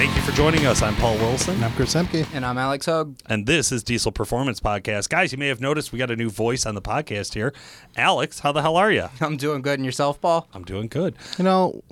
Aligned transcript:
Thank 0.00 0.16
you 0.16 0.22
for 0.22 0.32
joining 0.32 0.64
us. 0.64 0.80
I'm 0.80 0.96
Paul 0.96 1.18
Wilson. 1.18 1.56
And 1.56 1.64
I'm 1.66 1.72
Chris 1.72 1.92
Ehmke. 1.94 2.26
And 2.32 2.42
I'm 2.46 2.56
Alex 2.56 2.86
Hogue. 2.86 3.16
And 3.26 3.44
this 3.44 3.70
is 3.70 3.82
Diesel 3.82 4.10
Performance 4.10 4.58
Podcast. 4.58 5.10
Guys, 5.10 5.30
you 5.30 5.36
may 5.36 5.48
have 5.48 5.60
noticed 5.60 5.92
we 5.92 5.98
got 5.98 6.10
a 6.10 6.16
new 6.16 6.30
voice 6.30 6.64
on 6.64 6.74
the 6.74 6.80
podcast 6.80 7.34
here. 7.34 7.52
Alex, 7.98 8.40
how 8.40 8.50
the 8.50 8.62
hell 8.62 8.78
are 8.78 8.90
you? 8.90 9.10
I'm 9.20 9.36
doing 9.36 9.60
good. 9.60 9.78
And 9.78 9.84
yourself, 9.84 10.18
Paul? 10.18 10.48
I'm 10.54 10.64
doing 10.64 10.86
good. 10.88 11.16
You 11.36 11.44
know, 11.44 11.84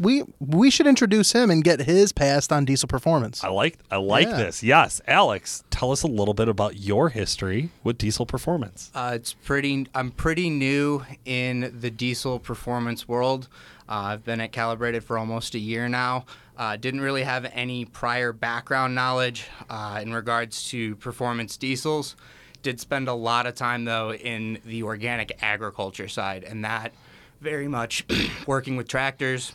we 0.00 0.22
we 0.40 0.70
should 0.70 0.86
introduce 0.86 1.32
him 1.32 1.50
and 1.50 1.62
get 1.62 1.80
his 1.80 2.10
past 2.10 2.52
on 2.54 2.64
diesel 2.64 2.88
performance. 2.88 3.44
I 3.44 3.48
like 3.48 3.76
I 3.90 3.96
like 3.96 4.28
Yeah. 4.28 4.36
this. 4.38 4.62
Yes, 4.62 5.02
Alex, 5.06 5.62
tell 5.68 5.92
us 5.92 6.02
a 6.02 6.08
little 6.08 6.32
bit 6.32 6.48
about 6.48 6.78
your 6.78 7.10
history 7.10 7.68
with 7.84 7.98
Diesel 7.98 8.24
Performance. 8.24 8.90
Uh, 8.94 9.12
it's 9.14 9.34
pretty. 9.34 9.88
I'm 9.94 10.10
pretty 10.10 10.48
new 10.48 11.04
in 11.26 11.70
the 11.78 11.90
diesel 11.90 12.38
performance 12.38 13.06
world. 13.06 13.48
Uh, 13.86 14.14
I've 14.14 14.24
been 14.24 14.40
at 14.40 14.52
Calibrated 14.52 15.04
for 15.04 15.18
almost 15.18 15.54
a 15.54 15.58
year 15.58 15.86
now. 15.86 16.24
Uh, 16.56 16.76
didn't 16.76 17.00
really 17.00 17.22
have 17.22 17.50
any 17.54 17.84
prior 17.86 18.32
background 18.32 18.94
knowledge 18.94 19.46
uh, 19.70 20.00
in 20.02 20.12
regards 20.12 20.68
to 20.68 20.94
performance 20.96 21.56
diesels. 21.56 22.14
Did 22.62 22.78
spend 22.78 23.08
a 23.08 23.14
lot 23.14 23.46
of 23.46 23.54
time 23.54 23.84
though 23.84 24.12
in 24.12 24.58
the 24.64 24.82
organic 24.82 25.38
agriculture 25.42 26.08
side, 26.08 26.44
and 26.44 26.64
that 26.64 26.92
very 27.40 27.68
much 27.68 28.04
working 28.46 28.76
with 28.76 28.86
tractors, 28.86 29.54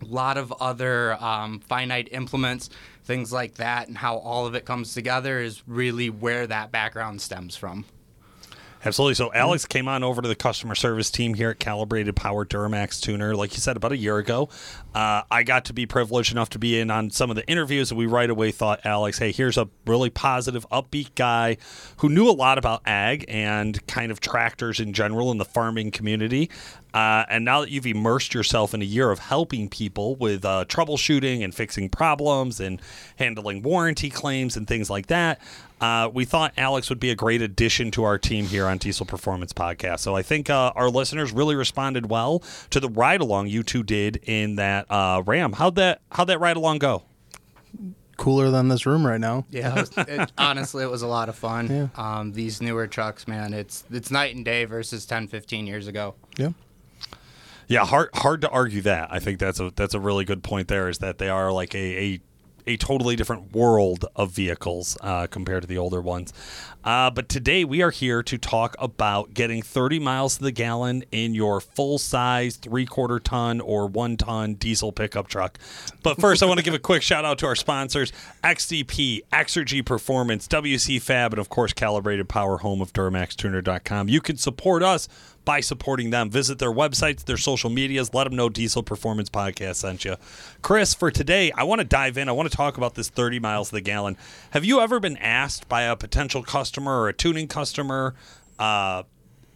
a 0.00 0.06
lot 0.06 0.36
of 0.36 0.52
other 0.60 1.22
um, 1.22 1.60
finite 1.60 2.08
implements, 2.12 2.70
things 3.04 3.32
like 3.32 3.54
that, 3.54 3.88
and 3.88 3.98
how 3.98 4.16
all 4.16 4.46
of 4.46 4.54
it 4.54 4.64
comes 4.64 4.94
together 4.94 5.40
is 5.40 5.62
really 5.66 6.10
where 6.10 6.46
that 6.46 6.72
background 6.72 7.20
stems 7.20 7.56
from. 7.56 7.84
Absolutely. 8.84 9.14
So 9.14 9.32
Alex 9.32 9.64
came 9.64 9.86
on 9.86 10.02
over 10.02 10.20
to 10.22 10.28
the 10.28 10.34
customer 10.34 10.74
service 10.74 11.08
team 11.08 11.34
here 11.34 11.50
at 11.50 11.60
Calibrated 11.60 12.16
Power 12.16 12.44
Duramax 12.44 13.00
Tuner, 13.00 13.36
like 13.36 13.52
you 13.52 13.60
said, 13.60 13.76
about 13.76 13.92
a 13.92 13.96
year 13.96 14.18
ago. 14.18 14.48
Uh, 14.92 15.22
I 15.30 15.44
got 15.44 15.66
to 15.66 15.72
be 15.72 15.86
privileged 15.86 16.32
enough 16.32 16.50
to 16.50 16.58
be 16.58 16.80
in 16.80 16.90
on 16.90 17.10
some 17.10 17.30
of 17.30 17.36
the 17.36 17.46
interviews, 17.46 17.92
and 17.92 17.98
we 17.98 18.06
right 18.06 18.28
away 18.28 18.50
thought, 18.50 18.84
Alex, 18.84 19.18
hey, 19.18 19.30
here's 19.30 19.56
a 19.56 19.68
really 19.86 20.10
positive, 20.10 20.68
upbeat 20.70 21.14
guy 21.14 21.58
who 21.98 22.08
knew 22.08 22.28
a 22.28 22.32
lot 22.32 22.58
about 22.58 22.82
ag 22.84 23.24
and 23.28 23.86
kind 23.86 24.10
of 24.10 24.18
tractors 24.18 24.80
in 24.80 24.92
general 24.92 25.30
in 25.30 25.38
the 25.38 25.44
farming 25.44 25.92
community. 25.92 26.50
Uh, 26.92 27.24
and 27.30 27.44
now 27.44 27.60
that 27.62 27.70
you've 27.70 27.86
immersed 27.86 28.34
yourself 28.34 28.74
in 28.74 28.82
a 28.82 28.84
year 28.84 29.10
of 29.10 29.18
helping 29.18 29.68
people 29.68 30.14
with 30.16 30.44
uh, 30.44 30.64
troubleshooting 30.68 31.42
and 31.42 31.54
fixing 31.54 31.88
problems 31.88 32.60
and 32.60 32.82
handling 33.16 33.62
warranty 33.62 34.10
claims 34.10 34.56
and 34.56 34.66
things 34.66 34.90
like 34.90 35.06
that, 35.06 35.40
uh, 35.82 36.08
we 36.08 36.24
thought 36.24 36.52
Alex 36.56 36.88
would 36.88 37.00
be 37.00 37.10
a 37.10 37.16
great 37.16 37.42
addition 37.42 37.90
to 37.90 38.04
our 38.04 38.16
team 38.16 38.46
here 38.46 38.66
on 38.66 38.78
Diesel 38.78 39.04
Performance 39.04 39.52
Podcast. 39.52 39.98
So 39.98 40.14
I 40.14 40.22
think 40.22 40.48
uh, 40.48 40.72
our 40.76 40.88
listeners 40.88 41.32
really 41.32 41.56
responded 41.56 42.08
well 42.08 42.42
to 42.70 42.78
the 42.78 42.88
ride 42.88 43.20
along 43.20 43.48
you 43.48 43.64
two 43.64 43.82
did 43.82 44.20
in 44.22 44.54
that 44.56 44.86
uh, 44.88 45.22
Ram. 45.26 45.54
How'd 45.54 45.74
that 45.74 46.00
How'd 46.12 46.28
that 46.28 46.38
ride 46.38 46.56
along 46.56 46.78
go? 46.78 47.02
Cooler 48.16 48.50
than 48.50 48.68
this 48.68 48.86
room 48.86 49.04
right 49.04 49.20
now. 49.20 49.44
Yeah, 49.50 49.76
it 49.76 49.80
was, 49.80 49.90
it, 49.96 50.32
honestly, 50.38 50.84
it 50.84 50.90
was 50.90 51.02
a 51.02 51.08
lot 51.08 51.28
of 51.28 51.34
fun. 51.34 51.68
Yeah. 51.68 51.88
Um, 51.96 52.32
these 52.32 52.62
newer 52.62 52.86
trucks, 52.86 53.26
man, 53.26 53.52
it's 53.52 53.82
it's 53.90 54.12
night 54.12 54.36
and 54.36 54.44
day 54.44 54.64
versus 54.64 55.04
10, 55.04 55.26
15 55.26 55.66
years 55.66 55.88
ago. 55.88 56.14
Yeah. 56.36 56.50
Yeah, 57.66 57.84
hard 57.86 58.10
hard 58.14 58.42
to 58.42 58.50
argue 58.50 58.82
that. 58.82 59.12
I 59.12 59.18
think 59.18 59.40
that's 59.40 59.58
a 59.58 59.72
that's 59.74 59.94
a 59.94 60.00
really 60.00 60.24
good 60.24 60.44
point. 60.44 60.68
There 60.68 60.88
is 60.88 60.98
that 60.98 61.18
they 61.18 61.28
are 61.28 61.50
like 61.50 61.74
a 61.74 61.78
a, 61.78 62.20
a 62.66 62.76
totally 62.76 63.16
different 63.16 63.52
world 63.52 64.04
of 64.16 64.32
vehicles 64.32 64.96
uh, 65.00 65.26
compared 65.26 65.62
to 65.62 65.68
the 65.68 65.78
older 65.78 66.00
ones. 66.00 66.32
Uh, 66.84 67.10
but 67.10 67.28
today 67.28 67.64
we 67.64 67.80
are 67.80 67.90
here 67.90 68.22
to 68.24 68.36
talk 68.36 68.74
about 68.78 69.34
getting 69.34 69.62
30 69.62 70.00
miles 70.00 70.36
to 70.36 70.42
the 70.42 70.50
gallon 70.50 71.04
in 71.12 71.34
your 71.34 71.60
full 71.60 71.98
size 71.98 72.56
three 72.56 72.86
quarter 72.86 73.20
ton 73.20 73.60
or 73.60 73.86
one 73.86 74.16
ton 74.16 74.54
diesel 74.54 74.90
pickup 74.90 75.28
truck. 75.28 75.58
But 76.02 76.20
first, 76.20 76.42
I 76.42 76.46
want 76.46 76.58
to 76.58 76.64
give 76.64 76.74
a 76.74 76.80
quick 76.80 77.02
shout 77.02 77.24
out 77.24 77.38
to 77.38 77.46
our 77.46 77.54
sponsors: 77.54 78.12
XDP, 78.42 79.20
Exergy 79.32 79.84
Performance, 79.84 80.48
WC 80.48 81.00
Fab, 81.00 81.32
and 81.32 81.40
of 81.40 81.48
course, 81.48 81.72
Calibrated 81.72 82.28
Power, 82.28 82.58
home 82.58 82.80
of 82.80 82.92
DuramaxTuner.com. 82.92 84.08
You 84.08 84.20
can 84.20 84.36
support 84.36 84.82
us 84.82 85.08
by 85.44 85.60
supporting 85.60 86.10
them. 86.10 86.30
Visit 86.30 86.58
their 86.58 86.72
websites, 86.72 87.24
their 87.24 87.36
social 87.36 87.70
medias. 87.70 88.14
Let 88.14 88.24
them 88.24 88.36
know 88.36 88.48
Diesel 88.48 88.82
Performance 88.82 89.28
Podcast 89.28 89.76
sent 89.76 90.04
you. 90.04 90.16
Chris, 90.62 90.94
for 90.94 91.10
today, 91.10 91.52
I 91.52 91.64
want 91.64 91.80
to 91.80 91.84
dive 91.84 92.18
in. 92.18 92.28
I 92.28 92.32
want 92.32 92.50
to 92.50 92.56
talk 92.56 92.76
about 92.76 92.94
this 92.94 93.08
30 93.08 93.38
miles 93.40 93.68
to 93.70 93.76
the 93.76 93.80
gallon. 93.80 94.16
Have 94.50 94.64
you 94.64 94.80
ever 94.80 95.00
been 95.00 95.16
asked 95.16 95.68
by 95.68 95.82
a 95.82 95.96
potential 95.96 96.42
customer 96.42 97.00
or 97.00 97.08
a 97.08 97.12
tuning 97.12 97.48
customer 97.48 98.14
uh, 98.58 99.02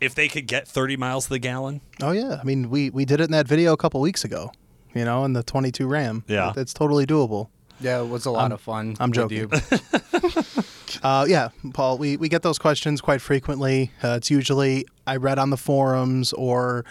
if 0.01 0.15
they 0.15 0.29
could 0.29 0.47
get 0.47 0.67
30 0.67 0.97
miles 0.97 1.25
to 1.25 1.31
the 1.31 1.39
gallon? 1.39 1.81
Oh 2.03 2.13
yeah. 2.13 2.39
I 2.41 2.45
mean, 2.45 2.71
we 2.71 2.91
we 2.91 3.05
did 3.05 3.21
it 3.21 3.25
in 3.25 3.33
that 3.33 3.47
video 3.49 3.73
a 3.73 3.77
couple 3.77 4.01
weeks 4.01 4.25
ago. 4.25 4.53
You 4.95 5.05
know, 5.05 5.25
in 5.25 5.35
the 5.35 5.43
22 5.43 5.87
Ram. 5.87 6.25
Yeah. 6.27 6.53
It's 6.57 6.73
totally 6.73 7.05
doable. 7.07 7.49
Yeah, 7.81 8.01
it 8.01 8.09
was 8.09 8.25
a 8.25 8.31
lot 8.31 8.53
of 8.53 8.61
fun. 8.61 8.97
I'm 8.99 9.11
with 9.11 9.31
joking. 9.31 9.51
Uh, 11.03 11.27
yeah, 11.29 11.49
Paul, 11.75 11.99
we, 11.99 12.17
we 12.17 12.29
get 12.29 12.43
those 12.43 12.59
questions 12.59 13.01
quite 13.01 13.21
frequently. 13.21 13.91
Uh, 14.03 14.15
it's 14.17 14.31
usually 14.31 14.87
I 15.07 15.17
read 15.17 15.39
on 15.39 15.51
the 15.51 15.57
forums, 15.57 16.33
or 16.33 16.85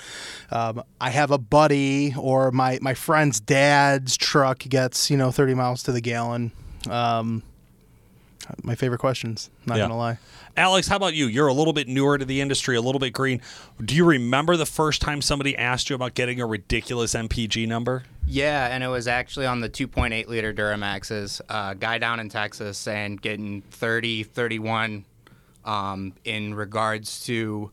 um, 0.51 0.83
I 0.99 1.09
have 1.09 1.31
a 1.31 1.37
buddy, 1.37 2.13
or 2.17 2.51
my, 2.51 2.79
my 2.81 2.93
friend's 2.93 3.39
dad's 3.39 4.17
truck 4.17 4.59
gets, 4.59 5.09
you 5.09 5.17
know, 5.17 5.31
30 5.31 5.53
miles 5.53 5.83
to 5.83 5.91
the 5.91 6.01
gallon. 6.01 6.51
Um, 6.89 7.43
my 8.63 8.75
favorite 8.75 8.99
questions, 8.99 9.49
not 9.65 9.75
Yeah. 9.77 9.81
going 9.83 9.91
to 9.91 9.95
lie. 9.95 10.17
Alex, 10.57 10.87
how 10.87 10.95
about 10.95 11.13
you? 11.15 11.25
You're 11.27 11.47
a 11.47 11.53
little 11.53 11.73
bit 11.73 11.87
newer 11.87 12.17
to 12.17 12.23
the 12.25 12.39
industry, 12.41 12.75
a 12.77 12.81
little 12.81 12.99
bit 12.99 13.11
green. 13.11 13.41
Do 13.83 13.95
you 13.95 14.05
remember 14.05 14.55
the 14.55 14.65
first 14.65 15.01
time 15.01 15.21
somebody 15.21 15.57
asked 15.57 15.89
you 15.89 15.95
about 15.95 16.13
getting 16.13 16.39
a 16.39 16.45
ridiculous 16.45 17.13
MPG 17.13 17.67
number? 17.67 18.03
Yeah, 18.27 18.67
and 18.67 18.83
it 18.83 18.87
was 18.87 19.07
actually 19.07 19.45
on 19.45 19.61
the 19.61 19.69
2.8 19.69 20.27
liter 20.27 20.53
Duramaxes. 20.53 21.41
Uh, 21.47 21.73
guy 21.75 21.97
down 21.97 22.19
in 22.19 22.29
Texas 22.29 22.87
and 22.87 23.21
getting 23.21 23.61
30, 23.71 24.23
31 24.23 25.05
um, 25.63 26.13
in 26.23 26.53
regards 26.53 27.23
to 27.25 27.71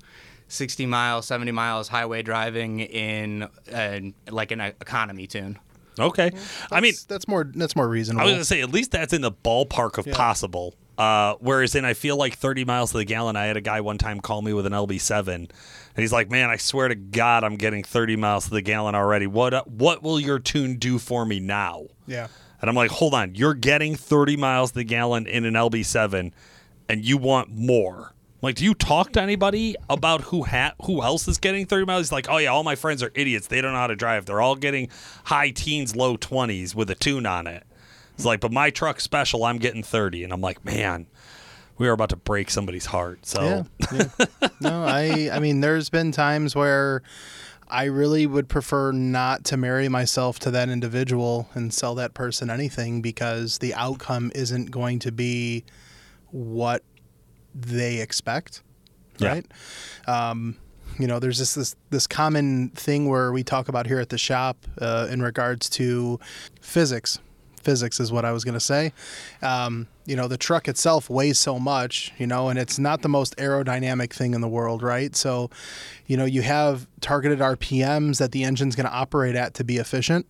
60 0.48 0.86
miles, 0.86 1.26
70 1.26 1.52
miles 1.52 1.88
highway 1.88 2.22
driving 2.22 2.80
in 2.80 3.48
uh, 3.72 4.00
like 4.30 4.50
an 4.50 4.60
economy 4.60 5.26
tune. 5.26 5.58
Okay. 5.98 6.30
I 6.70 6.80
mean, 6.80 6.92
That's- 6.92 7.04
that's 7.04 7.28
more 7.28 7.44
that's 7.54 7.76
more 7.76 7.88
reasonable. 7.88 8.22
I 8.22 8.24
was 8.24 8.32
going 8.32 8.40
to 8.40 8.44
say, 8.46 8.60
at 8.62 8.70
least 8.70 8.92
that's 8.92 9.12
in 9.12 9.20
the 9.20 9.32
ballpark 9.32 9.98
of 9.98 10.06
possible. 10.12 10.74
Uh, 10.98 11.34
whereas 11.40 11.74
in, 11.74 11.84
I 11.84 11.94
feel 11.94 12.16
like 12.16 12.36
30 12.36 12.64
miles 12.64 12.92
to 12.92 12.98
the 12.98 13.04
gallon, 13.04 13.34
I 13.34 13.46
had 13.46 13.56
a 13.56 13.62
guy 13.62 13.80
one 13.80 13.98
time 13.98 14.20
call 14.20 14.42
me 14.42 14.52
with 14.52 14.66
an 14.66 14.72
LB7. 14.72 15.34
And 15.34 15.50
he's 15.96 16.12
like, 16.12 16.30
man, 16.30 16.50
I 16.50 16.56
swear 16.56 16.88
to 16.88 16.94
God, 16.94 17.44
I'm 17.44 17.56
getting 17.56 17.82
30 17.82 18.16
miles 18.16 18.44
to 18.44 18.50
the 18.50 18.62
gallon 18.62 18.94
already. 18.94 19.26
What, 19.26 19.54
uh, 19.54 19.64
what 19.64 20.02
will 20.02 20.20
your 20.20 20.38
tune 20.38 20.76
do 20.76 20.98
for 20.98 21.24
me 21.24 21.40
now? 21.40 21.86
yeah. 22.06 22.28
And 22.60 22.68
I'm 22.68 22.76
like, 22.76 22.92
hold 22.92 23.12
on, 23.12 23.34
you're 23.34 23.54
getting 23.54 23.96
30 23.96 24.36
miles 24.36 24.70
to 24.70 24.76
the 24.76 24.84
gallon 24.84 25.26
in 25.26 25.44
an 25.44 25.54
LB7 25.54 26.32
and 26.88 27.04
you 27.04 27.18
want 27.18 27.50
more. 27.50 28.14
Like, 28.40 28.54
do 28.54 28.64
you 28.64 28.74
talk 28.74 29.12
to 29.12 29.20
anybody 29.20 29.74
about 29.90 30.20
who 30.20 30.44
ha- 30.44 30.74
who 30.84 31.02
else 31.02 31.26
is 31.26 31.38
getting 31.38 31.66
30 31.66 31.86
miles? 31.86 32.06
He's 32.06 32.12
like, 32.12 32.28
oh, 32.30 32.38
yeah, 32.38 32.50
all 32.50 32.62
my 32.62 32.76
friends 32.76 33.02
are 33.02 33.10
idiots. 33.14 33.48
They 33.48 33.60
don't 33.60 33.72
know 33.72 33.78
how 33.78 33.88
to 33.88 33.96
drive. 33.96 34.26
They're 34.26 34.40
all 34.40 34.54
getting 34.54 34.90
high 35.24 35.50
teens, 35.50 35.96
low 35.96 36.16
20s 36.16 36.72
with 36.72 36.88
a 36.90 36.94
tune 36.94 37.26
on 37.26 37.48
it. 37.48 37.64
It's 38.14 38.24
like, 38.24 38.40
but 38.40 38.52
my 38.52 38.70
truck's 38.70 39.02
special. 39.04 39.44
I'm 39.44 39.58
getting 39.58 39.82
30. 39.82 40.24
And 40.24 40.32
I'm 40.32 40.40
like, 40.40 40.64
man, 40.64 41.06
we 41.78 41.88
are 41.88 41.92
about 41.92 42.10
to 42.10 42.16
break 42.16 42.50
somebody's 42.50 42.86
heart. 42.86 43.24
So, 43.26 43.64
Yeah. 43.90 44.04
yeah. 44.20 44.28
no, 44.60 44.84
I 44.84 45.30
I 45.32 45.38
mean 45.40 45.60
there's 45.60 45.88
been 45.90 46.12
times 46.12 46.54
where 46.54 47.02
I 47.68 47.84
really 47.84 48.26
would 48.26 48.48
prefer 48.48 48.92
not 48.92 49.44
to 49.46 49.56
marry 49.56 49.88
myself 49.88 50.38
to 50.40 50.50
that 50.50 50.68
individual 50.68 51.48
and 51.54 51.72
sell 51.72 51.94
that 51.94 52.12
person 52.12 52.50
anything 52.50 53.00
because 53.00 53.58
the 53.58 53.72
outcome 53.74 54.30
isn't 54.34 54.70
going 54.70 54.98
to 55.00 55.10
be 55.12 55.64
what 56.30 56.82
they 57.54 58.00
expect. 58.00 58.62
Yeah. 59.18 59.28
Right? 59.28 59.46
Um 60.06 60.56
you 60.98 61.06
know, 61.06 61.18
there's 61.18 61.38
this, 61.38 61.54
this 61.54 61.74
this 61.88 62.06
common 62.06 62.68
thing 62.70 63.08
where 63.08 63.32
we 63.32 63.42
talk 63.42 63.68
about 63.70 63.86
here 63.86 63.98
at 63.98 64.10
the 64.10 64.18
shop 64.18 64.58
uh, 64.78 65.08
in 65.10 65.22
regards 65.22 65.70
to 65.70 66.20
physics. 66.60 67.18
Physics 67.62 68.00
is 68.00 68.12
what 68.12 68.24
I 68.24 68.32
was 68.32 68.44
going 68.44 68.54
to 68.54 68.60
say. 68.60 68.92
Um, 69.42 69.88
you 70.04 70.16
know, 70.16 70.28
the 70.28 70.36
truck 70.36 70.68
itself 70.68 71.08
weighs 71.08 71.38
so 71.38 71.58
much, 71.58 72.12
you 72.18 72.26
know, 72.26 72.48
and 72.48 72.58
it's 72.58 72.78
not 72.78 73.02
the 73.02 73.08
most 73.08 73.36
aerodynamic 73.36 74.12
thing 74.12 74.34
in 74.34 74.40
the 74.40 74.48
world, 74.48 74.82
right? 74.82 75.14
So, 75.14 75.50
you 76.06 76.16
know, 76.16 76.24
you 76.24 76.42
have 76.42 76.86
targeted 77.00 77.38
RPMs 77.38 78.18
that 78.18 78.32
the 78.32 78.44
engine's 78.44 78.74
going 78.74 78.86
to 78.86 78.92
operate 78.92 79.36
at 79.36 79.54
to 79.54 79.64
be 79.64 79.76
efficient. 79.76 80.26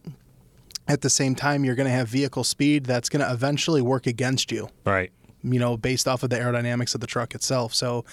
At 0.88 1.00
the 1.00 1.10
same 1.10 1.34
time, 1.34 1.64
you're 1.64 1.76
going 1.76 1.88
to 1.88 1.94
have 1.94 2.08
vehicle 2.08 2.44
speed 2.44 2.84
that's 2.84 3.08
going 3.08 3.24
to 3.24 3.32
eventually 3.32 3.80
work 3.80 4.06
against 4.06 4.50
you 4.50 4.68
right. 4.84 5.12
you 5.42 5.58
know, 5.58 5.76
based 5.76 6.08
off 6.08 6.22
of 6.22 6.30
the 6.30 6.36
aerodynamics 6.36 6.94
of 6.94 7.00
the 7.00 7.06
truck 7.06 7.34
itself. 7.34 7.72
So 7.72 8.04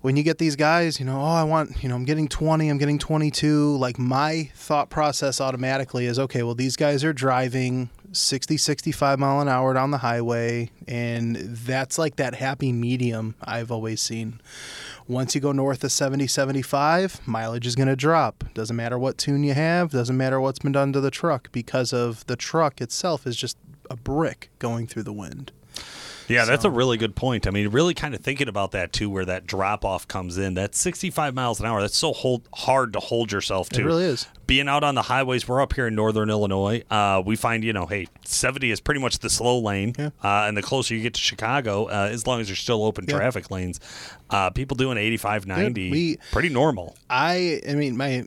when 0.00 0.16
you 0.16 0.22
get 0.22 0.38
these 0.38 0.56
guys, 0.56 1.00
you 1.00 1.06
know, 1.06 1.20
oh, 1.20 1.24
I 1.24 1.44
want, 1.44 1.82
you 1.82 1.88
know, 1.88 1.96
I'm 1.96 2.04
getting 2.04 2.28
20, 2.28 2.68
I'm 2.68 2.78
getting 2.78 2.98
22, 2.98 3.76
like 3.76 3.98
my 3.98 4.50
thought 4.54 4.90
process 4.90 5.40
automatically 5.40 6.06
is 6.06 6.18
okay, 6.18 6.42
well, 6.42 6.54
these 6.54 6.76
guys 6.76 7.02
are 7.04 7.12
driving 7.12 7.90
60, 8.12 8.56
65 8.56 9.18
mile 9.18 9.40
an 9.40 9.48
hour 9.48 9.74
down 9.74 9.90
the 9.90 9.98
highway, 9.98 10.70
and 10.86 11.36
that's 11.36 11.98
like 11.98 12.16
that 12.16 12.34
happy 12.36 12.72
medium 12.72 13.34
I've 13.42 13.70
always 13.70 14.00
seen. 14.00 14.40
Once 15.06 15.34
you 15.34 15.40
go 15.40 15.52
north 15.52 15.84
of 15.84 15.92
70, 15.92 16.26
75, 16.26 17.26
mileage 17.26 17.66
is 17.66 17.74
going 17.74 17.88
to 17.88 17.96
drop. 17.96 18.44
Doesn't 18.54 18.76
matter 18.76 18.98
what 18.98 19.18
tune 19.18 19.42
you 19.44 19.54
have, 19.54 19.90
doesn't 19.90 20.16
matter 20.16 20.40
what's 20.40 20.58
been 20.58 20.72
done 20.72 20.92
to 20.92 21.00
the 21.00 21.10
truck 21.10 21.50
because 21.52 21.92
of 21.92 22.26
the 22.26 22.36
truck 22.36 22.80
itself 22.80 23.26
is 23.26 23.36
just 23.36 23.56
a 23.90 23.96
brick 23.96 24.50
going 24.58 24.86
through 24.86 25.04
the 25.04 25.12
wind. 25.12 25.52
Yeah, 26.28 26.44
that's 26.44 26.62
So- 26.62 26.68
a 26.68 26.72
really 26.72 26.98
good 26.98 27.16
point. 27.16 27.46
I 27.46 27.50
mean, 27.50 27.68
really 27.68 27.94
kind 27.94 28.14
of 28.14 28.20
thinking 28.20 28.48
about 28.48 28.72
that 28.72 28.92
too, 28.92 29.08
where 29.08 29.24
that 29.24 29.46
drop 29.46 29.82
off 29.84 30.06
comes 30.06 30.36
in. 30.36 30.52
That's 30.54 30.78
65 30.78 31.34
miles 31.34 31.58
an 31.58 31.64
hour. 31.66 31.80
That's 31.80 31.96
so 31.96 32.12
hold, 32.12 32.46
hard 32.54 32.92
to 32.92 33.00
hold 33.00 33.32
yourself 33.32 33.70
to. 33.70 33.80
It 33.80 33.84
really 33.84 34.04
is. 34.04 34.26
Being 34.48 34.66
out 34.66 34.82
on 34.82 34.94
the 34.94 35.02
highways, 35.02 35.46
we're 35.46 35.60
up 35.60 35.74
here 35.74 35.86
in 35.88 35.94
northern 35.94 36.30
Illinois. 36.30 36.82
Uh, 36.90 37.22
we 37.24 37.36
find, 37.36 37.62
you 37.62 37.74
know, 37.74 37.84
hey, 37.84 38.06
70 38.24 38.70
is 38.70 38.80
pretty 38.80 38.98
much 38.98 39.18
the 39.18 39.28
slow 39.28 39.58
lane. 39.58 39.94
Yeah. 39.98 40.06
Uh, 40.24 40.46
and 40.48 40.56
the 40.56 40.62
closer 40.62 40.94
you 40.94 41.02
get 41.02 41.12
to 41.14 41.20
Chicago, 41.20 41.84
uh, 41.84 42.08
as 42.10 42.26
long 42.26 42.40
as 42.40 42.46
there's 42.46 42.58
still 42.58 42.82
open 42.82 43.04
Yeah. 43.06 43.16
traffic 43.18 43.50
lanes, 43.50 43.78
uh, 44.30 44.48
people 44.48 44.74
doing 44.74 44.96
85, 44.96 45.46
90, 45.46 45.90
we- 45.90 46.18
pretty 46.32 46.48
normal. 46.48 46.96
I 47.10 47.60
I 47.68 47.74
mean 47.74 47.98
my 47.98 48.24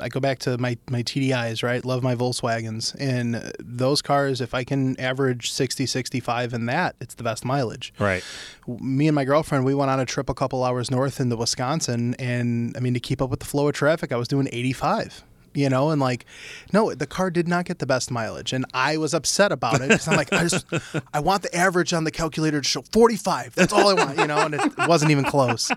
I 0.00 0.10
go 0.10 0.20
back 0.20 0.38
to 0.40 0.58
my 0.58 0.76
my 0.90 1.02
TDIs, 1.02 1.62
right? 1.62 1.82
Love 1.82 2.02
my 2.02 2.14
Volkswagens 2.14 2.94
and 3.00 3.50
those 3.58 4.02
cars 4.02 4.42
if 4.42 4.52
I 4.52 4.64
can 4.64 5.00
average 5.00 5.50
60 5.50 5.86
65 5.86 6.52
in 6.52 6.66
that, 6.66 6.94
it's 7.00 7.14
the 7.14 7.22
best 7.24 7.42
mileage. 7.42 7.94
Right. 7.98 8.22
Me 8.68 9.08
and 9.08 9.14
my 9.14 9.24
girlfriend, 9.24 9.64
we 9.64 9.74
went 9.74 9.90
on 9.90 9.98
a 9.98 10.04
trip 10.04 10.28
a 10.28 10.34
couple 10.34 10.62
hours 10.62 10.90
north 10.90 11.20
into 11.20 11.36
Wisconsin 11.36 12.14
and 12.18 12.76
I 12.76 12.80
mean 12.80 12.92
to 12.92 13.00
keep 13.00 13.22
up 13.22 13.30
with 13.30 13.40
the 13.40 13.46
flow 13.46 13.68
of 13.68 13.74
traffic, 13.74 14.12
I 14.12 14.16
was 14.16 14.28
doing 14.28 14.46
85. 14.52 15.24
You 15.54 15.68
know, 15.68 15.90
and 15.90 16.00
like, 16.00 16.26
no, 16.72 16.92
the 16.94 17.06
car 17.06 17.30
did 17.30 17.46
not 17.46 17.64
get 17.64 17.78
the 17.78 17.86
best 17.86 18.10
mileage, 18.10 18.52
and 18.52 18.64
I 18.74 18.96
was 18.96 19.14
upset 19.14 19.52
about 19.52 19.76
it 19.80 19.88
because 19.88 20.08
I'm 20.08 20.16
like, 20.16 20.32
I 20.32 20.42
just, 20.46 20.66
I 21.12 21.20
want 21.20 21.42
the 21.42 21.54
average 21.54 21.92
on 21.92 22.04
the 22.04 22.10
calculator 22.10 22.60
to 22.60 22.66
show 22.68 22.82
45. 22.92 23.54
That's 23.54 23.72
all 23.72 23.88
I 23.88 23.94
want, 23.94 24.18
you 24.18 24.26
know, 24.26 24.38
and 24.38 24.54
it 24.54 24.72
wasn't 24.88 25.10
even 25.12 25.24
close. 25.24 25.70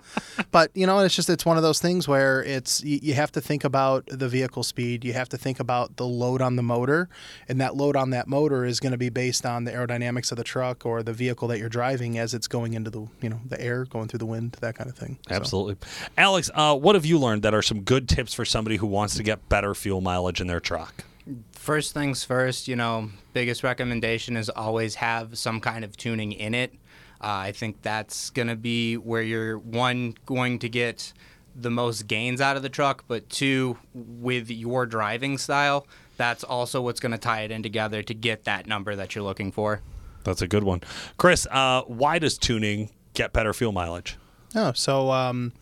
But 0.52 0.72
you 0.74 0.88
know, 0.88 1.00
it's 1.00 1.16
just 1.16 1.30
it's 1.30 1.46
one 1.46 1.58
of 1.58 1.64
those 1.64 1.80
things 1.80 2.08
where 2.08 2.44
it's 2.44 2.84
you, 2.84 3.00
you 3.02 3.14
have 3.14 3.32
to 3.34 3.42
think 3.42 3.64
about 3.64 4.06
the 4.08 4.28
vehicle 4.28 4.64
speed, 4.64 5.06
you 5.06 5.14
have 5.14 5.30
to 5.30 5.38
think 5.38 5.60
about 5.60 5.98
the 5.98 6.06
load 6.06 6.42
on 6.42 6.56
the 6.56 6.64
motor, 6.64 7.10
and 7.48 7.62
that 7.62 7.76
load 7.76 7.96
on 7.96 8.10
that 8.12 8.28
motor 8.28 8.66
is 8.66 8.80
going 8.80 8.92
to 8.94 8.98
be 8.98 9.10
based 9.10 9.46
on 9.46 9.64
the 9.66 9.72
aerodynamics 9.72 10.32
of 10.32 10.38
the 10.38 10.44
truck 10.44 10.86
or 10.86 11.04
the 11.04 11.14
vehicle 11.14 11.48
that 11.50 11.60
you're 11.60 11.70
driving 11.70 12.18
as 12.18 12.34
it's 12.34 12.48
going 12.48 12.74
into 12.74 12.90
the 12.90 13.08
you 13.22 13.30
know 13.30 13.40
the 13.46 13.60
air, 13.62 13.86
going 13.86 14.08
through 14.08 14.20
the 14.20 14.26
wind, 14.26 14.58
that 14.62 14.76
kind 14.76 14.90
of 14.90 14.96
thing. 14.98 15.18
So- 15.30 15.36
Absolutely. 15.36 15.78
Alex, 16.18 16.50
uh, 16.54 16.76
what 16.76 16.96
have 16.96 17.06
you 17.06 17.20
learned 17.20 17.44
that 17.44 17.54
are 17.54 17.62
some 17.62 17.82
good 17.82 18.10
tips 18.10 18.34
for 18.34 18.46
somebody 18.46 18.78
who 18.78 18.88
wants 18.88 19.16
to 19.16 19.24
get 19.24 19.48
better 19.50 19.67
fuel 19.74 20.02
mileage 20.02 20.42
in 20.42 20.48
their 20.48 20.60
truck? 20.60 21.04
First 21.52 21.94
things 21.94 22.24
first, 22.24 22.68
you 22.68 22.76
know, 22.76 23.10
biggest 23.34 23.64
recommendation 23.64 24.38
is 24.38 24.50
always 24.50 24.96
have 24.96 25.38
some 25.38 25.60
kind 25.60 25.84
of 25.84 25.98
tuning 25.98 26.32
in 26.32 26.54
it. 26.54 26.74
Uh, 27.20 27.28
I 27.28 27.52
think 27.52 27.82
that's 27.82 28.30
going 28.30 28.48
to 28.48 28.56
be 28.56 28.96
where 28.96 29.22
you're 29.24 29.58
one 29.58 30.16
going 30.26 30.60
to 30.60 30.70
get 30.70 31.12
the 31.56 31.72
most 31.72 32.08
gains 32.08 32.40
out 32.40 32.56
of 32.56 32.62
the 32.62 32.70
truck, 32.70 33.04
but 33.08 33.30
two, 33.30 33.78
with 33.94 34.50
your 34.52 34.86
driving 34.86 35.38
style, 35.38 35.88
that's 36.16 36.44
also 36.44 36.82
what's 36.82 37.00
going 37.00 37.12
to 37.12 37.18
tie 37.18 37.42
it 37.42 37.52
in 37.52 37.64
together 37.64 38.04
to 38.04 38.14
get 38.14 38.44
that 38.44 38.68
number 38.68 38.96
that 38.96 39.16
you're 39.16 39.24
looking 39.24 39.52
for. 39.52 39.82
That's 40.24 40.42
a 40.42 40.48
good 40.48 40.64
one. 40.64 40.82
Chris, 41.18 41.48
uh, 41.50 41.82
why 41.84 42.20
does 42.20 42.38
tuning 42.38 42.92
get 43.14 43.34
better 43.34 43.54
fuel 43.54 43.72
mileage? 43.72 44.18
Oh, 44.56 44.74
so 44.74 45.12
um, 45.12 45.54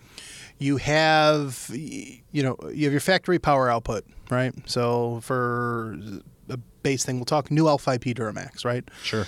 you 0.58 0.78
have 0.78 1.70
you 1.72 2.44
know 2.44 2.58
you 2.74 2.86
have 2.86 2.94
your 2.94 3.00
factory 3.00 3.40
power 3.40 3.70
output, 3.70 4.06
right? 4.30 4.54
So 4.66 5.20
for 5.22 5.98
a 6.50 6.58
base 6.84 7.06
thing, 7.06 7.18
we'll 7.18 7.26
talk 7.26 7.52
new 7.52 7.66
L5P 7.66 8.16
Duramax, 8.16 8.66
right? 8.66 8.84
Sure. 9.04 9.26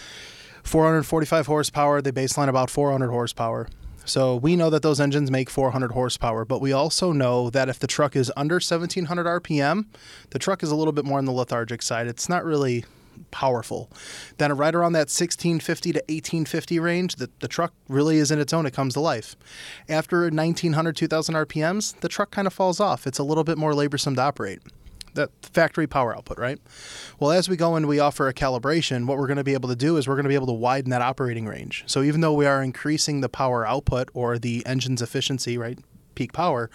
445 0.64 1.48
horsepower. 1.48 2.02
They 2.02 2.12
baseline 2.12 2.50
about 2.50 2.70
400 2.70 3.10
horsepower. 3.10 3.68
So 4.06 4.38
we 4.38 4.56
know 4.56 4.70
that 4.70 4.84
those 4.84 5.02
engines 5.02 5.30
make 5.30 5.50
400 5.50 5.92
horsepower, 5.92 6.46
but 6.46 6.62
we 6.62 6.72
also 6.72 7.12
know 7.12 7.50
that 7.50 7.68
if 7.68 7.80
the 7.80 7.88
truck 7.88 8.16
is 8.16 8.32
under 8.38 8.56
1700 8.56 9.26
RPM, 9.42 9.86
the 10.30 10.40
truck 10.40 10.64
is 10.64 10.72
a 10.72 10.76
little 10.76 10.94
bit 10.94 11.04
more 11.04 11.18
on 11.18 11.26
the 11.26 11.34
lethargic 11.34 11.82
side. 11.82 12.08
It's 12.08 12.30
not 12.30 12.46
really 12.46 12.86
powerful. 13.32 13.92
Then 14.38 14.56
right 14.56 14.74
around 14.74 14.94
that 14.94 15.10
1650 15.10 15.94
to 15.94 16.00
1850 16.00 16.80
range, 16.80 17.16
the, 17.16 17.30
the 17.40 17.48
truck 17.48 17.74
really 17.88 18.18
is 18.18 18.32
in 18.32 18.40
its 18.40 18.54
own. 18.54 18.66
It 18.66 18.74
comes 18.74 18.94
to 18.94 19.00
life. 19.00 19.36
After 19.90 20.30
1900, 20.30 20.96
2000 20.96 21.36
RPMs, 21.36 22.00
the 22.00 22.10
truck 22.10 22.32
kind 22.32 22.48
of 22.48 22.54
falls 22.54 22.80
off. 22.80 23.08
It's 23.08 23.20
a 23.20 23.24
little 23.24 23.44
bit 23.44 23.58
more 23.58 23.74
laborsome 23.74 24.16
to 24.16 24.22
operate 24.22 24.62
that 25.18 25.32
factory 25.42 25.88
power 25.88 26.16
output, 26.16 26.40
right? 26.40 26.60
Well, 27.20 27.32
as 27.32 27.50
we 27.50 27.58
go 27.58 27.76
and 27.76 27.88
we 27.88 28.00
offer 28.00 28.28
a 28.28 28.34
calibration, 28.34 29.06
what 29.06 29.18
we're 29.18 29.28
going 29.28 29.38
to 29.38 29.44
be 29.44 29.54
able 29.54 29.68
to 29.70 29.76
do 29.76 29.98
is 29.98 30.08
we're 30.08 30.16
going 30.16 30.24
to 30.24 30.30
be 30.30 30.36
able 30.36 30.48
to 30.48 30.54
widen 30.54 30.92
that 30.92 31.02
operating 31.02 31.46
range. 31.46 31.84
So 31.88 32.04
even 32.04 32.22
though 32.22 32.34
we 32.34 32.46
are 32.46 32.64
increasing 32.64 33.22
the 33.22 33.30
power 33.30 33.68
output 33.68 34.10
or 34.14 34.40
the 34.40 34.66
engine's 34.66 35.02
efficiency, 35.02 35.58
right? 35.58 35.80
Peak 36.18 36.34
power, 36.34 36.68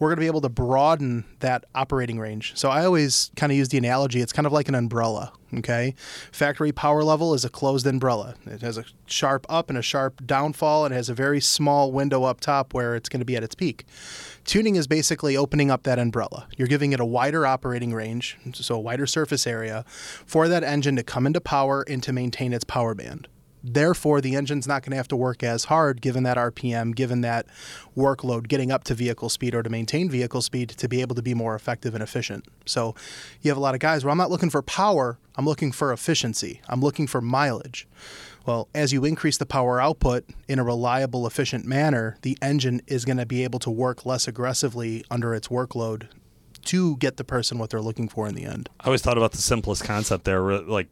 we're 0.00 0.08
going 0.08 0.16
to 0.16 0.20
be 0.20 0.26
able 0.26 0.40
to 0.40 0.48
broaden 0.48 1.24
that 1.38 1.64
operating 1.72 2.18
range. 2.18 2.52
So 2.56 2.68
I 2.68 2.84
always 2.84 3.30
kind 3.36 3.52
of 3.52 3.56
use 3.56 3.68
the 3.68 3.78
analogy 3.78 4.20
it's 4.20 4.32
kind 4.32 4.44
of 4.44 4.52
like 4.52 4.68
an 4.68 4.74
umbrella, 4.74 5.32
okay? 5.54 5.94
Factory 6.32 6.72
power 6.72 7.04
level 7.04 7.32
is 7.32 7.44
a 7.44 7.48
closed 7.48 7.86
umbrella. 7.86 8.34
It 8.44 8.60
has 8.62 8.76
a 8.76 8.84
sharp 9.06 9.46
up 9.48 9.68
and 9.68 9.78
a 9.78 9.82
sharp 9.82 10.26
downfall 10.26 10.84
and 10.84 10.92
has 10.92 11.08
a 11.08 11.14
very 11.14 11.40
small 11.40 11.92
window 11.92 12.24
up 12.24 12.40
top 12.40 12.74
where 12.74 12.96
it's 12.96 13.08
going 13.08 13.20
to 13.20 13.24
be 13.24 13.36
at 13.36 13.44
its 13.44 13.54
peak. 13.54 13.84
Tuning 14.44 14.74
is 14.74 14.88
basically 14.88 15.36
opening 15.36 15.70
up 15.70 15.84
that 15.84 16.00
umbrella. 16.00 16.48
You're 16.56 16.66
giving 16.66 16.92
it 16.92 16.98
a 16.98 17.04
wider 17.04 17.46
operating 17.46 17.94
range, 17.94 18.36
so 18.52 18.74
a 18.74 18.80
wider 18.80 19.06
surface 19.06 19.46
area, 19.46 19.84
for 19.86 20.48
that 20.48 20.64
engine 20.64 20.96
to 20.96 21.04
come 21.04 21.24
into 21.24 21.40
power 21.40 21.84
and 21.86 22.02
to 22.02 22.12
maintain 22.12 22.52
its 22.52 22.64
power 22.64 22.96
band. 22.96 23.28
Therefore, 23.62 24.20
the 24.20 24.36
engine's 24.36 24.66
not 24.66 24.82
going 24.82 24.90
to 24.92 24.96
have 24.96 25.08
to 25.08 25.16
work 25.16 25.42
as 25.42 25.64
hard 25.64 26.00
given 26.00 26.22
that 26.24 26.36
RPM, 26.36 26.94
given 26.94 27.20
that 27.22 27.46
workload, 27.96 28.48
getting 28.48 28.70
up 28.70 28.84
to 28.84 28.94
vehicle 28.94 29.28
speed 29.28 29.54
or 29.54 29.62
to 29.62 29.70
maintain 29.70 30.08
vehicle 30.08 30.42
speed 30.42 30.70
to 30.70 30.88
be 30.88 31.00
able 31.00 31.14
to 31.16 31.22
be 31.22 31.34
more 31.34 31.54
effective 31.54 31.94
and 31.94 32.02
efficient. 32.02 32.46
So, 32.66 32.94
you 33.42 33.50
have 33.50 33.58
a 33.58 33.60
lot 33.60 33.74
of 33.74 33.80
guys 33.80 34.04
where 34.04 34.12
I'm 34.12 34.18
not 34.18 34.30
looking 34.30 34.50
for 34.50 34.62
power, 34.62 35.18
I'm 35.36 35.44
looking 35.44 35.72
for 35.72 35.92
efficiency, 35.92 36.60
I'm 36.68 36.80
looking 36.80 37.06
for 37.06 37.20
mileage. 37.20 37.86
Well, 38.46 38.68
as 38.74 38.94
you 38.94 39.04
increase 39.04 39.36
the 39.36 39.44
power 39.44 39.78
output 39.78 40.24
in 40.48 40.58
a 40.58 40.64
reliable, 40.64 41.26
efficient 41.26 41.66
manner, 41.66 42.16
the 42.22 42.38
engine 42.40 42.80
is 42.86 43.04
going 43.04 43.18
to 43.18 43.26
be 43.26 43.44
able 43.44 43.58
to 43.58 43.70
work 43.70 44.06
less 44.06 44.26
aggressively 44.26 45.04
under 45.10 45.34
its 45.34 45.48
workload 45.48 46.08
to 46.64 46.96
get 46.96 47.18
the 47.18 47.24
person 47.24 47.58
what 47.58 47.68
they're 47.70 47.82
looking 47.82 48.08
for 48.08 48.26
in 48.26 48.34
the 48.34 48.44
end. 48.44 48.70
I 48.80 48.86
always 48.86 49.02
thought 49.02 49.18
about 49.18 49.32
the 49.32 49.38
simplest 49.38 49.84
concept 49.84 50.24
there. 50.24 50.40
Like, 50.40 50.88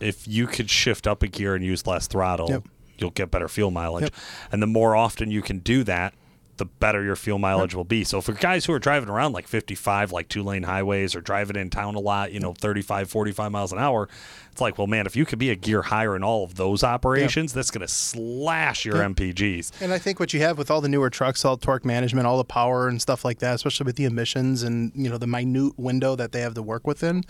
if 0.00 0.26
you 0.28 0.46
could 0.46 0.70
shift 0.70 1.06
up 1.06 1.22
a 1.22 1.28
gear 1.28 1.54
and 1.54 1.64
use 1.64 1.86
less 1.86 2.06
throttle, 2.06 2.48
Yep. 2.50 2.64
you'll 2.98 3.10
get 3.10 3.30
better 3.30 3.48
fuel 3.48 3.70
mileage. 3.70 4.04
Yep. 4.04 4.14
And 4.52 4.62
the 4.62 4.66
more 4.66 4.94
often 4.96 5.30
you 5.30 5.42
can 5.42 5.58
do 5.60 5.84
that, 5.84 6.14
the 6.56 6.64
better 6.64 7.04
your 7.04 7.14
fuel 7.14 7.38
mileage 7.38 7.72
will 7.72 7.84
be. 7.84 8.02
So 8.02 8.20
for 8.20 8.32
guys 8.32 8.64
who 8.64 8.72
are 8.72 8.80
driving 8.80 9.08
around 9.08 9.32
like 9.32 9.46
55, 9.46 10.10
like 10.10 10.28
two 10.28 10.42
lane 10.42 10.64
highways, 10.64 11.14
or 11.14 11.20
driving 11.20 11.54
in 11.54 11.70
town 11.70 11.94
a 11.94 12.00
lot, 12.00 12.32
you 12.32 12.40
know, 12.40 12.52
35, 12.52 13.08
45 13.08 13.52
miles 13.52 13.72
an 13.72 13.78
hour, 13.78 14.08
it's 14.50 14.60
like, 14.60 14.76
well, 14.76 14.88
man, 14.88 15.06
if 15.06 15.14
you 15.14 15.24
could 15.24 15.38
be 15.38 15.50
a 15.50 15.54
gear 15.54 15.82
higher 15.82 16.16
in 16.16 16.24
all 16.24 16.42
of 16.42 16.56
those 16.56 16.82
operations, 16.82 17.52
that's 17.52 17.70
going 17.70 17.86
to 17.86 17.92
slash 17.92 18.84
your 18.84 18.96
MPGs. 18.96 19.70
And 19.80 19.92
I 19.92 19.98
think 19.98 20.18
what 20.18 20.34
you 20.34 20.40
have 20.40 20.58
with 20.58 20.68
all 20.68 20.80
the 20.80 20.88
newer 20.88 21.10
trucks, 21.10 21.44
all 21.44 21.56
torque 21.56 21.84
management, 21.84 22.26
all 22.26 22.38
the 22.38 22.44
power 22.44 22.88
and 22.88 23.00
stuff 23.00 23.24
like 23.24 23.38
that, 23.38 23.54
especially 23.54 23.84
with 23.84 23.94
the 23.94 24.04
emissions 24.06 24.64
and 24.64 24.90
you 24.96 25.08
know 25.08 25.16
the 25.16 25.28
minute 25.28 25.78
window 25.78 26.16
that 26.16 26.32
they 26.32 26.40
have 26.40 26.54
to 26.54 26.62
work 26.62 26.88
within. 26.88 27.22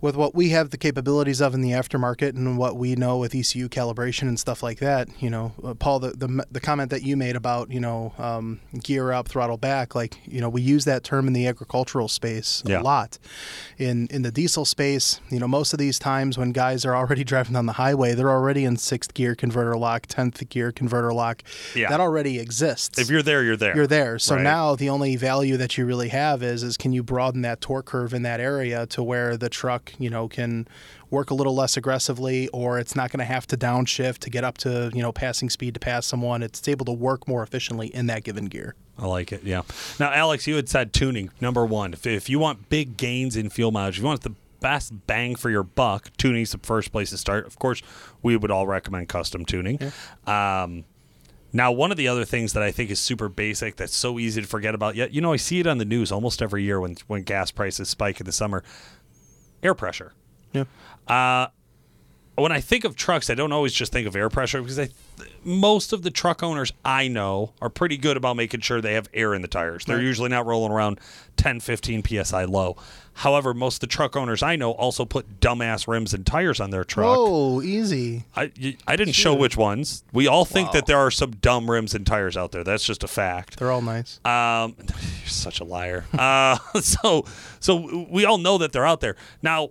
With 0.00 0.16
what 0.16 0.34
we 0.34 0.48
have 0.50 0.70
the 0.70 0.78
capabilities 0.78 1.40
of 1.40 1.52
in 1.54 1.60
the 1.60 1.70
aftermarket 1.72 2.30
and 2.34 2.56
what 2.56 2.76
we 2.76 2.94
know 2.96 3.18
with 3.18 3.34
ECU 3.34 3.68
calibration 3.68 4.22
and 4.22 4.38
stuff 4.40 4.62
like 4.62 4.78
that, 4.78 5.08
you 5.22 5.28
know, 5.28 5.52
uh, 5.62 5.74
Paul, 5.74 6.00
the, 6.00 6.10
the 6.12 6.46
the 6.50 6.60
comment 6.60 6.90
that 6.90 7.02
you 7.02 7.16
made 7.16 7.36
about 7.36 7.70
you 7.70 7.80
know 7.80 8.12
um, 8.18 8.60
gear 8.82 9.12
up, 9.12 9.28
throttle 9.28 9.58
back, 9.58 9.94
like 9.94 10.16
you 10.24 10.40
know, 10.40 10.48
we 10.48 10.62
use 10.62 10.84
that 10.86 11.04
term 11.04 11.26
in 11.26 11.32
the 11.34 11.46
agricultural 11.46 12.08
space 12.08 12.62
a 12.66 12.70
Yeah. 12.70 12.80
lot. 12.80 13.18
In 13.78 14.06
in 14.10 14.22
the 14.22 14.30
diesel 14.30 14.64
space, 14.64 15.20
you 15.30 15.38
know, 15.38 15.48
most 15.48 15.72
of 15.72 15.78
these 15.78 15.98
times 15.98 16.38
when 16.38 16.52
guys 16.52 16.84
are 16.84 16.96
already 16.96 17.24
driving 17.32 17.56
on 17.56 17.66
the 17.66 17.74
highway, 17.74 18.14
they're 18.14 18.30
already 18.30 18.64
in 18.64 18.76
sixth 18.78 19.12
gear 19.14 19.34
converter 19.34 19.76
lock, 19.76 20.06
tenth 20.06 20.48
gear 20.48 20.72
converter 20.72 21.12
lock. 21.12 21.42
Yeah. 21.74 21.88
That 21.90 22.00
already 22.00 22.38
exists. 22.38 22.98
If 22.98 23.10
you're 23.10 23.22
there, 23.22 23.42
you're 23.44 23.56
there. 23.56 23.76
You're 23.76 23.86
there. 23.86 24.18
So 24.18 24.36
Right. 24.36 24.44
now 24.44 24.74
the 24.76 24.88
only 24.88 25.16
value 25.16 25.56
that 25.58 25.76
you 25.76 25.84
really 25.84 26.08
have 26.08 26.42
is 26.42 26.62
is 26.62 26.76
can 26.76 26.92
you 26.92 27.02
broaden 27.02 27.42
that 27.42 27.60
torque 27.60 27.86
curve 27.86 28.14
in 28.14 28.22
that 28.22 28.40
area 28.40 28.86
to 28.86 29.02
where 29.02 29.36
the 29.36 29.48
truck, 29.48 29.89
you 29.98 30.10
know, 30.10 30.28
can 30.28 30.68
work 31.10 31.30
a 31.30 31.34
little 31.34 31.54
less 31.54 31.76
aggressively 31.76 32.48
or 32.48 32.78
it's 32.78 32.94
not 32.94 33.10
going 33.10 33.18
to 33.18 33.24
have 33.24 33.46
to 33.48 33.56
downshift 33.56 34.18
to 34.18 34.30
get 34.30 34.44
up 34.44 34.58
to, 34.58 34.90
you 34.94 35.02
know, 35.02 35.12
passing 35.12 35.50
speed 35.50 35.74
to 35.74 35.80
pass 35.80 36.06
someone. 36.06 36.42
It's 36.42 36.66
able 36.68 36.86
to 36.86 36.92
work 36.92 37.26
more 37.26 37.42
efficiently 37.42 37.88
in 37.88 38.06
that 38.06 38.24
given 38.24 38.46
gear. 38.46 38.74
I 38.98 39.06
like 39.06 39.32
it. 39.32 39.42
Yeah. 39.42 39.62
Now, 39.98 40.12
Alex, 40.12 40.46
you 40.46 40.56
had 40.56 40.68
said 40.68 40.92
tuning 40.92 41.30
number 41.40 41.64
one. 41.64 41.94
If, 41.94 42.06
if 42.06 42.28
you 42.28 42.38
want 42.38 42.68
big 42.68 42.96
gains 42.96 43.36
in 43.36 43.50
fuel 43.50 43.70
mileage, 43.70 43.96
if 43.96 44.02
you 44.02 44.06
want 44.06 44.22
the 44.22 44.34
best 44.60 45.06
bang 45.06 45.34
for 45.34 45.50
your 45.50 45.62
buck, 45.62 46.10
tuning's 46.18 46.52
the 46.52 46.58
first 46.58 46.92
place 46.92 47.10
to 47.10 47.16
start. 47.16 47.46
Of 47.46 47.58
course, 47.58 47.82
we 48.22 48.36
would 48.36 48.50
all 48.50 48.66
recommend 48.66 49.08
custom 49.08 49.44
tuning. 49.44 49.80
Um, 50.26 50.84
now, 51.52 51.72
one 51.72 51.90
of 51.90 51.96
the 51.96 52.06
other 52.06 52.24
things 52.24 52.52
that 52.52 52.62
I 52.62 52.70
think 52.70 52.90
is 52.90 53.00
super 53.00 53.28
basic 53.28 53.76
that's 53.76 53.94
so 53.94 54.18
easy 54.18 54.40
to 54.40 54.46
forget 54.46 54.74
about, 54.74 54.94
yet 54.94 55.12
you 55.12 55.20
know, 55.20 55.32
I 55.32 55.36
see 55.36 55.58
it 55.58 55.66
on 55.66 55.78
the 55.78 55.84
news 55.84 56.12
almost 56.12 56.42
every 56.42 56.62
year 56.62 56.80
when 56.80 56.96
when 57.08 57.22
gas 57.22 57.50
prices 57.50 57.88
spike 57.88 58.20
in 58.20 58.26
the 58.26 58.32
summer. 58.32 58.62
Air 59.62 59.74
pressure. 59.74 60.12
Yeah. 60.52 60.64
Uh, 61.06 61.48
when 62.36 62.52
I 62.52 62.60
think 62.60 62.84
of 62.84 62.96
trucks, 62.96 63.28
I 63.28 63.34
don't 63.34 63.52
always 63.52 63.72
just 63.72 63.92
think 63.92 64.06
of 64.06 64.16
air 64.16 64.30
pressure 64.30 64.60
because 64.62 64.78
I, 64.78 64.88
most 65.44 65.92
of 65.92 66.02
the 66.02 66.10
truck 66.10 66.42
owners 66.42 66.72
I 66.84 67.06
know 67.08 67.52
are 67.60 67.68
pretty 67.68 67.96
good 67.98 68.16
about 68.16 68.36
making 68.36 68.60
sure 68.60 68.80
they 68.80 68.94
have 68.94 69.08
air 69.12 69.34
in 69.34 69.42
the 69.42 69.48
tires. 69.48 69.84
They're 69.84 69.96
Right. 69.96 70.02
usually 70.04 70.30
not 70.30 70.46
rolling 70.46 70.72
around 70.72 71.00
10, 71.36 71.60
15 71.60 72.02
psi 72.24 72.44
low. 72.44 72.76
However, 73.12 73.52
most 73.52 73.76
of 73.76 73.80
the 73.80 73.86
truck 73.88 74.16
owners 74.16 74.42
I 74.42 74.56
know 74.56 74.70
also 74.70 75.04
put 75.04 75.40
dumbass 75.40 75.86
rims 75.86 76.14
and 76.14 76.24
tires 76.24 76.60
on 76.60 76.70
their 76.70 76.84
truck. 76.84 77.14
Oh, 77.18 77.60
easy. 77.60 78.24
I, 78.34 78.50
I 78.86 78.96
didn't 78.96 79.12
show 79.14 79.34
which 79.34 79.56
ones. 79.58 80.02
We 80.12 80.26
all 80.26 80.46
think 80.46 80.68
Wow. 80.68 80.72
that 80.74 80.86
there 80.86 80.96
are 80.98 81.10
some 81.10 81.32
dumb 81.32 81.70
rims 81.70 81.94
and 81.94 82.06
tires 82.06 82.36
out 82.38 82.52
there. 82.52 82.64
That's 82.64 82.84
just 82.84 83.04
a 83.04 83.08
fact. 83.08 83.58
They're 83.58 83.72
all 83.72 83.82
nice. 83.82 84.18
Um, 84.24 84.76
you're 84.78 85.26
such 85.28 85.60
a 85.60 85.64
liar. 85.64 86.06
uh, 86.18 86.56
so 86.80 87.26
so 87.58 88.06
we 88.08 88.24
all 88.24 88.38
know 88.38 88.56
that 88.58 88.72
they're 88.72 88.86
out 88.86 89.00
there. 89.00 89.16
Now, 89.42 89.70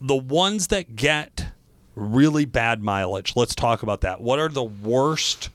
the 0.00 0.14
ones 0.16 0.68
that 0.68 0.94
get 0.94 1.46
really 1.94 2.44
bad 2.44 2.82
mileage. 2.82 3.34
Let's 3.36 3.54
talk 3.54 3.82
about 3.82 4.00
that. 4.02 4.20
What 4.20 4.38
are 4.38 4.48
the 4.48 4.64
worst 4.64 5.50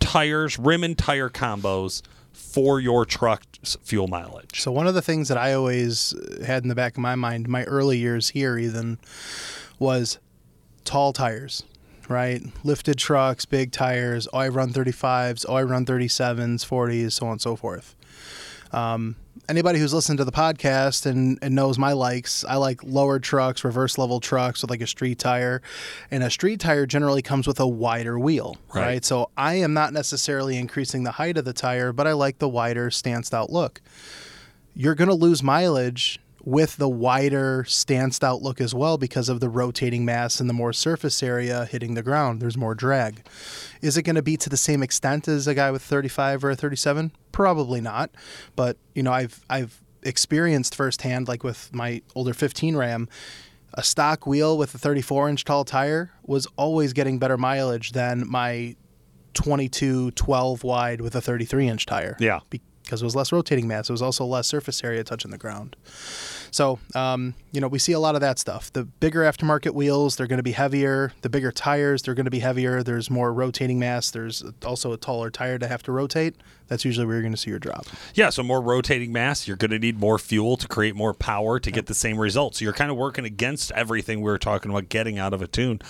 tires, 0.00 0.58
rim 0.58 0.84
and 0.84 0.96
tire 0.96 1.28
combos 1.28 2.02
for 2.32 2.80
your 2.80 3.04
truck's 3.04 3.76
fuel 3.82 4.06
mileage? 4.06 4.60
So 4.60 4.70
one 4.72 4.86
of 4.86 4.94
the 4.94 5.02
things 5.02 5.28
that 5.28 5.38
I 5.38 5.52
always 5.52 6.14
had 6.44 6.62
in 6.62 6.68
the 6.68 6.74
back 6.74 6.94
of 6.94 7.00
my 7.00 7.14
mind, 7.14 7.48
my 7.48 7.64
early 7.64 7.98
years 7.98 8.30
here 8.30 8.58
even, 8.58 8.98
was 9.78 10.18
tall 10.84 11.12
tires, 11.12 11.64
right? 12.08 12.42
Lifted 12.64 12.98
trucks, 12.98 13.44
big 13.44 13.72
tires. 13.72 14.28
Oh, 14.32 14.38
I 14.38 14.48
run 14.48 14.72
35s. 14.72 15.44
Oh, 15.48 15.54
I 15.54 15.62
run 15.62 15.84
37s, 15.84 16.66
40s, 16.66 17.12
so 17.12 17.26
on 17.26 17.32
and 17.32 17.40
so 17.40 17.56
forth. 17.56 17.94
Um, 18.72 19.16
anybody 19.48 19.78
who's 19.78 19.92
listened 19.94 20.18
to 20.18 20.24
the 20.24 20.32
podcast 20.32 21.06
and, 21.06 21.38
and 21.42 21.54
knows 21.54 21.78
my 21.78 21.92
likes, 21.92 22.44
I 22.44 22.56
like 22.56 22.82
lower 22.84 23.18
trucks, 23.18 23.64
reverse 23.64 23.98
level 23.98 24.20
trucks 24.20 24.62
with 24.62 24.70
like 24.70 24.80
a 24.80 24.86
street 24.86 25.18
tire. 25.18 25.62
And 26.10 26.22
a 26.22 26.30
street 26.30 26.60
tire 26.60 26.86
generally 26.86 27.22
comes 27.22 27.46
with 27.46 27.60
a 27.60 27.66
wider 27.66 28.18
wheel, 28.18 28.56
Right. 28.74 28.82
right? 28.82 29.04
So 29.04 29.30
I 29.36 29.54
am 29.54 29.74
not 29.74 29.92
necessarily 29.92 30.56
increasing 30.58 31.04
the 31.04 31.12
height 31.12 31.36
of 31.36 31.44
the 31.44 31.52
tire, 31.52 31.92
but 31.92 32.06
I 32.06 32.12
like 32.12 32.38
the 32.38 32.48
wider, 32.48 32.90
stanced 32.90 33.34
out 33.34 33.50
look 33.50 33.80
you're 34.74 34.94
going 34.94 35.08
to 35.08 35.14
lose 35.14 35.42
mileage 35.42 36.20
with 36.48 36.78
the 36.78 36.88
wider 36.88 37.62
stanced 37.68 38.24
out 38.24 38.40
look 38.40 38.58
as 38.58 38.74
well 38.74 38.96
because 38.96 39.28
of 39.28 39.38
the 39.38 39.50
rotating 39.50 40.02
mass 40.02 40.40
and 40.40 40.48
the 40.48 40.54
more 40.54 40.72
surface 40.72 41.22
area 41.22 41.66
hitting 41.66 41.92
the 41.92 42.02
ground. 42.02 42.40
There's 42.40 42.56
more 42.56 42.74
drag. 42.74 43.26
Is 43.82 43.98
it 43.98 44.02
going 44.04 44.16
to 44.16 44.22
be 44.22 44.38
to 44.38 44.48
the 44.48 44.56
same 44.56 44.82
extent 44.82 45.28
as 45.28 45.46
a 45.46 45.54
guy 45.54 45.70
with 45.70 45.82
35 45.82 46.42
or 46.42 46.50
a 46.52 46.56
37? 46.56 47.12
Probably 47.32 47.82
not. 47.82 48.10
But, 48.56 48.78
you 48.94 49.02
know, 49.02 49.12
I've 49.12 49.44
I've 49.50 49.82
experienced 50.02 50.74
firsthand 50.74 51.28
like 51.28 51.44
with 51.44 51.68
my 51.74 52.00
older 52.14 52.32
15 52.32 52.76
Ram 52.76 53.10
a 53.74 53.82
stock 53.82 54.26
wheel 54.26 54.56
with 54.56 54.74
a 54.74 54.78
34 54.78 55.28
inch 55.28 55.44
tall 55.44 55.66
tire 55.66 56.12
was 56.22 56.46
always 56.56 56.94
getting 56.94 57.18
better 57.18 57.36
mileage 57.36 57.92
than 57.92 58.26
my 58.26 58.74
22 59.34 60.12
12 60.12 60.64
wide 60.64 61.02
with 61.02 61.14
a 61.14 61.20
33 61.20 61.68
inch 61.68 61.84
tire 61.84 62.16
Yeah. 62.18 62.40
Because 62.88 63.02
it 63.02 63.04
was 63.04 63.14
less 63.14 63.32
rotating 63.32 63.68
mass. 63.68 63.90
It 63.90 63.92
was 63.92 64.00
also 64.00 64.24
less 64.24 64.46
surface 64.46 64.82
area 64.82 65.04
touching 65.04 65.30
the 65.30 65.36
ground. 65.36 65.76
So, 66.50 66.78
um, 66.94 67.34
you 67.52 67.60
know, 67.60 67.68
we 67.68 67.78
see 67.78 67.92
a 67.92 68.00
lot 68.00 68.14
of 68.14 68.22
that 68.22 68.38
stuff. 68.38 68.72
The 68.72 68.84
bigger 68.84 69.20
aftermarket 69.20 69.74
wheels, 69.74 70.16
they're 70.16 70.26
going 70.26 70.38
to 70.38 70.42
be 70.42 70.52
heavier. 70.52 71.12
The 71.20 71.28
bigger 71.28 71.52
tires, 71.52 72.00
they're 72.00 72.14
going 72.14 72.24
to 72.24 72.30
be 72.30 72.38
heavier. 72.38 72.82
There's 72.82 73.10
more 73.10 73.30
rotating 73.30 73.78
mass. 73.78 74.10
There's 74.10 74.42
also 74.64 74.94
a 74.94 74.96
taller 74.96 75.30
tire 75.30 75.58
to 75.58 75.68
have 75.68 75.82
to 75.82 75.92
rotate. 75.92 76.36
That's 76.68 76.86
usually 76.86 77.06
where 77.06 77.16
you're 77.16 77.22
going 77.22 77.34
to 77.34 77.38
see 77.38 77.50
your 77.50 77.58
drop. 77.58 77.86
Yeah, 78.14 78.30
so 78.30 78.42
more 78.42 78.62
rotating 78.62 79.12
mass, 79.12 79.46
you're 79.46 79.58
going 79.58 79.70
to 79.70 79.78
need 79.78 79.98
more 79.98 80.18
fuel 80.18 80.56
to 80.56 80.66
create 80.66 80.96
more 80.96 81.12
power 81.12 81.60
to 81.60 81.70
get 81.70 81.86
the 81.86 81.94
same 81.94 82.18
results. 82.18 82.58
So 82.58 82.64
you're 82.64 82.72
kind 82.72 82.90
of 82.90 82.96
working 82.96 83.26
against 83.26 83.70
everything 83.72 84.20
we 84.22 84.30
were 84.30 84.38
talking 84.38 84.70
about 84.70 84.88
getting 84.88 85.18
out 85.18 85.34
of 85.34 85.42
a 85.42 85.46
tune. 85.46 85.80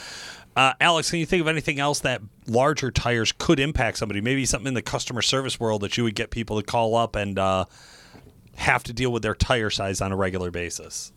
Uh, 0.59 0.75
Alex, 0.81 1.09
can 1.09 1.21
you 1.21 1.27
think 1.27 1.41
of 1.41 1.47
anything 1.47 1.79
else 1.79 2.01
that 2.01 2.21
larger 2.49 2.91
tires 2.91 3.31
could 3.31 3.61
impact 3.61 3.97
somebody? 3.97 4.21
Maybe 4.21 4.45
something 4.45 4.67
in 4.67 4.75
the 4.75 4.83
customer 4.83 5.23
service 5.23 5.61
world 5.61 5.83
that 5.83 5.97
you 5.97 6.03
would 6.03 6.17
get 6.17 6.31
people 6.31 6.61
to 6.61 6.67
call 6.67 6.97
up 6.97 7.15
and 7.15 7.39
uh, 7.39 7.67
have 8.57 8.83
to 8.83 8.93
deal 8.93 9.13
with 9.13 9.23
their 9.23 9.37
tire 9.37 9.71
size 9.71 10.01
on 10.01 10.11
a 10.11 10.17
regular 10.17 10.51
basis. 10.51 11.13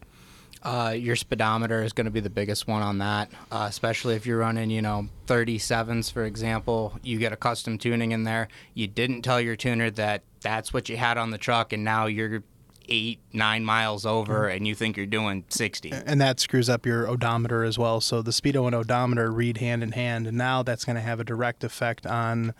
Uh, 0.62 0.94
your 0.96 1.16
speedometer 1.16 1.82
is 1.82 1.92
going 1.92 2.06
to 2.06 2.12
be 2.12 2.20
the 2.20 2.30
biggest 2.30 2.68
one 2.68 2.84
on 2.84 3.00
that, 3.00 3.32
uh, 3.52 3.66
especially 3.68 4.14
if 4.14 4.28
you're 4.28 4.38
running, 4.38 4.70
you 4.70 4.84
know, 4.84 5.08
37s, 5.26 6.12
for 6.12 6.24
example. 6.24 7.00
You 7.02 7.18
get 7.18 7.34
a 7.34 7.36
custom 7.36 7.80
tuning 7.80 8.12
in 8.12 8.26
there. 8.26 8.48
You 8.76 8.86
didn't 8.86 9.24
tell 9.24 9.42
your 9.42 9.56
tuner 9.56 9.90
that 9.90 10.22
that's 10.42 10.72
what 10.72 10.88
you 10.88 10.98
had 10.98 11.18
on 11.18 11.32
the 11.32 11.40
truck, 11.40 11.74
and 11.74 11.84
now 11.84 12.06
you're 12.06 12.44
eight, 12.92 13.20
nine 13.32 13.64
miles 13.64 14.06
over, 14.06 14.48
and 14.48 14.68
you 14.68 14.76
think 14.76 14.98
you're 14.98 15.06
doing 15.06 15.46
60. 15.48 15.92
And 16.06 16.20
that 16.20 16.42
screws 16.42 16.70
up 16.70 16.86
your 16.86 17.08
odometer 17.08 17.64
as 17.64 17.80
well. 17.80 18.02
So 18.02 18.22
the 18.22 18.32
speedo 18.32 18.66
and 18.66 18.76
odometer 18.76 19.32
read 19.32 19.58
hand 19.58 19.82
in 19.82 19.94
hand, 19.94 20.28
and 20.28 20.38
now 20.38 20.62
that's 20.62 20.84
going 20.84 20.98
to 20.98 21.02
have 21.02 21.20
a 21.22 21.24
direct 21.24 21.64
effect 21.64 22.06
on 22.06 22.54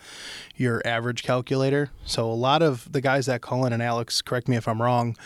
your 0.56 0.80
average 0.86 1.22
calculator. 1.22 1.90
So 2.06 2.30
a 2.30 2.32
lot 2.32 2.62
of 2.62 2.90
the 2.90 3.02
guys 3.02 3.26
that 3.26 3.42
call 3.42 3.66
in, 3.66 3.74
and 3.74 3.82
Alex, 3.82 4.22
correct 4.22 4.48
me 4.48 4.56
if 4.56 4.66
I'm 4.66 4.80
wrong, 4.80 5.16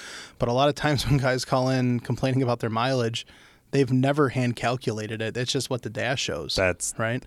but 0.40 0.48
a 0.48 0.52
lot 0.52 0.68
of 0.68 0.74
times 0.74 1.06
when 1.06 1.18
guys 1.18 1.44
call 1.44 1.68
in 1.70 2.00
complaining 2.00 2.42
about 2.42 2.58
their 2.58 2.70
mileage, 2.70 3.24
they've 3.70 3.92
never 3.92 4.30
hand 4.30 4.56
calculated 4.56 5.22
it. 5.22 5.36
It's 5.36 5.52
just 5.52 5.70
what 5.70 5.82
the 5.82 5.90
dash 5.90 6.20
shows. 6.20 6.56
That's 6.56 6.94
right? 6.98 7.24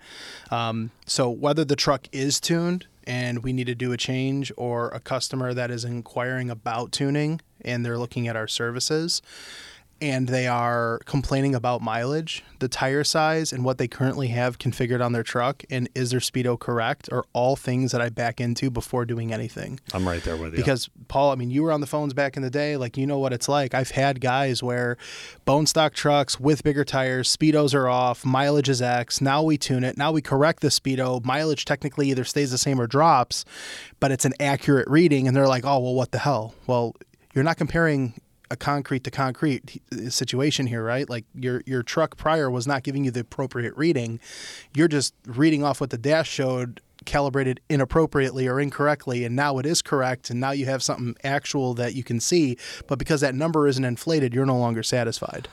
Um, 0.52 0.92
so 1.06 1.30
whether 1.30 1.64
the 1.64 1.78
truck 1.78 2.08
is 2.12 2.42
tuned 2.42 2.88
and 3.06 3.44
we 3.44 3.54
need 3.54 3.68
to 3.68 3.76
do 3.76 3.92
a 3.92 3.98
change, 3.98 4.52
or 4.58 4.90
a 4.90 5.00
customer 5.00 5.54
that 5.54 5.72
is 5.72 5.86
inquiring 5.86 6.50
about 6.50 6.92
tuning 6.92 7.42
and 7.62 7.86
they're 7.86 7.98
looking 7.98 8.28
at 8.28 8.36
our 8.36 8.48
services 8.48 9.22
and 10.02 10.28
they 10.28 10.48
are 10.48 11.00
complaining 11.06 11.56
about 11.56 11.82
mileage, 11.82 12.44
the 12.60 12.68
tire 12.68 13.04
size, 13.04 13.52
and 13.52 13.64
what 13.64 13.78
they 13.78 13.88
currently 13.88 14.28
have 14.30 14.58
configured 14.58 15.04
on 15.04 15.14
their 15.14 15.24
truck, 15.24 15.64
and 15.70 15.90
is 15.96 16.12
their 16.12 16.20
speedo 16.20 16.60
correct, 16.60 17.10
are 17.12 17.26
all 17.34 17.56
things 17.56 17.92
that 17.92 18.02
I 18.02 18.10
back 18.10 18.40
into 18.40 18.70
before 18.70 19.06
doing 19.06 19.34
anything. 19.34 19.80
I'm 19.94 20.08
right 20.08 20.24
there 20.24 20.38
with 20.38 20.54
you. 20.54 20.58
Because 20.58 20.90
Paul, 21.08 21.32
I 21.32 21.36
mean, 21.36 21.52
you 21.52 21.64
were 21.64 21.72
on 21.72 21.82
the 21.82 21.88
phones 21.88 22.14
back 22.14 22.38
in 22.38 22.44
the 22.44 22.50
day, 22.50 22.78
like 22.78 22.98
you 22.98 23.08
know 23.08 23.20
what 23.20 23.34
it's 23.34 23.50
like. 23.50 23.74
I've 23.74 23.92
had 23.92 24.22
guys 24.22 24.62
where 24.62 24.98
bone 25.46 25.66
stock 25.66 25.94
trucks 25.94 26.40
with 26.40 26.64
bigger 26.64 26.86
tires, 26.86 27.36
speedos 27.36 27.74
are 27.74 27.88
off, 27.88 28.26
mileage 28.26 28.70
is 28.70 28.82
X. 28.82 29.22
Now 29.22 29.44
we 29.44 29.58
tune 29.58 29.84
it. 29.84 29.98
Now 29.98 30.12
we 30.12 30.22
correct 30.22 30.62
the 30.62 30.70
speedo. 30.70 31.24
Mileage 31.24 31.66
technically 31.66 32.10
either 32.10 32.24
stays 32.24 32.52
the 32.52 32.58
same 32.58 32.80
or 32.80 32.88
drops, 32.88 33.46
but 34.00 34.12
it's 34.12 34.26
an 34.26 34.34
accurate 34.40 34.88
reading, 34.90 35.28
and 35.28 35.36
they're 35.36 35.48
like, 35.48 35.66
"Oh, 35.66 35.80
well, 35.80 35.96
what 35.96 36.12
the 36.12 36.20
hell?" 36.20 36.54
Well, 36.68 36.96
you're 37.34 37.44
not 37.44 37.58
comparing 37.58 38.20
a 38.52 38.56
concrete 38.56 39.04
to 39.04 39.12
concrete 39.12 39.82
uh, 39.92 40.10
situation 40.10 40.68
here, 40.68 40.84
right? 40.84 41.10
Like 41.10 41.26
your 41.34 41.62
your 41.66 41.84
truck 41.84 42.18
prior 42.18 42.50
was 42.50 42.68
not 42.68 42.84
giving 42.84 43.04
you 43.04 43.12
the 43.12 43.22
appropriate 43.22 43.76
reading. 43.76 44.20
You're 44.76 44.88
just 44.88 45.14
reading 45.26 45.64
off 45.64 45.82
what 45.82 45.90
the 45.90 45.98
dash 45.98 46.30
showed 46.30 46.82
calibrated 47.06 47.62
inappropriately 47.70 48.46
or 48.46 48.60
incorrectly 48.60 49.24
and 49.24 49.34
now 49.34 49.58
it 49.58 49.66
is 49.66 49.82
correct 49.82 50.30
and 50.30 50.38
now 50.38 50.52
you 50.52 50.66
have 50.66 50.84
something 50.84 51.16
actual 51.24 51.74
that 51.74 51.96
you 51.96 52.04
can 52.04 52.20
see 52.20 52.58
but 52.88 53.00
because 53.00 53.22
that 53.22 53.34
number 53.34 53.68
isn't 53.68 53.86
inflated 53.86 54.34
you're 54.34 54.46
no 54.46 54.58
longer 54.58 54.84
satisfied 54.84 55.48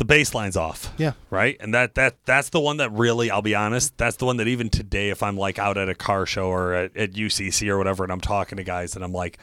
the 0.00 0.04
baseline's 0.06 0.56
off. 0.56 0.94
Yeah. 0.96 1.12
Right? 1.28 1.58
And 1.60 1.74
that 1.74 1.94
that 1.94 2.16
that's 2.24 2.48
the 2.48 2.60
one 2.60 2.78
that 2.78 2.90
really, 2.90 3.30
I'll 3.30 3.42
be 3.42 3.54
honest, 3.54 3.98
that's 3.98 4.16
the 4.16 4.24
one 4.24 4.38
that 4.38 4.48
even 4.48 4.70
today 4.70 5.10
if 5.10 5.22
I'm 5.22 5.36
like 5.36 5.58
out 5.58 5.76
at 5.76 5.90
a 5.90 5.94
car 5.94 6.24
show 6.24 6.46
or 6.46 6.72
at, 6.72 6.96
at 6.96 7.12
UCC 7.12 7.68
or 7.68 7.76
whatever 7.76 8.02
and 8.02 8.10
I'm 8.10 8.20
talking 8.20 8.56
to 8.56 8.64
guys 8.64 8.96
and 8.96 9.04
I'm 9.04 9.12
like, 9.12 9.38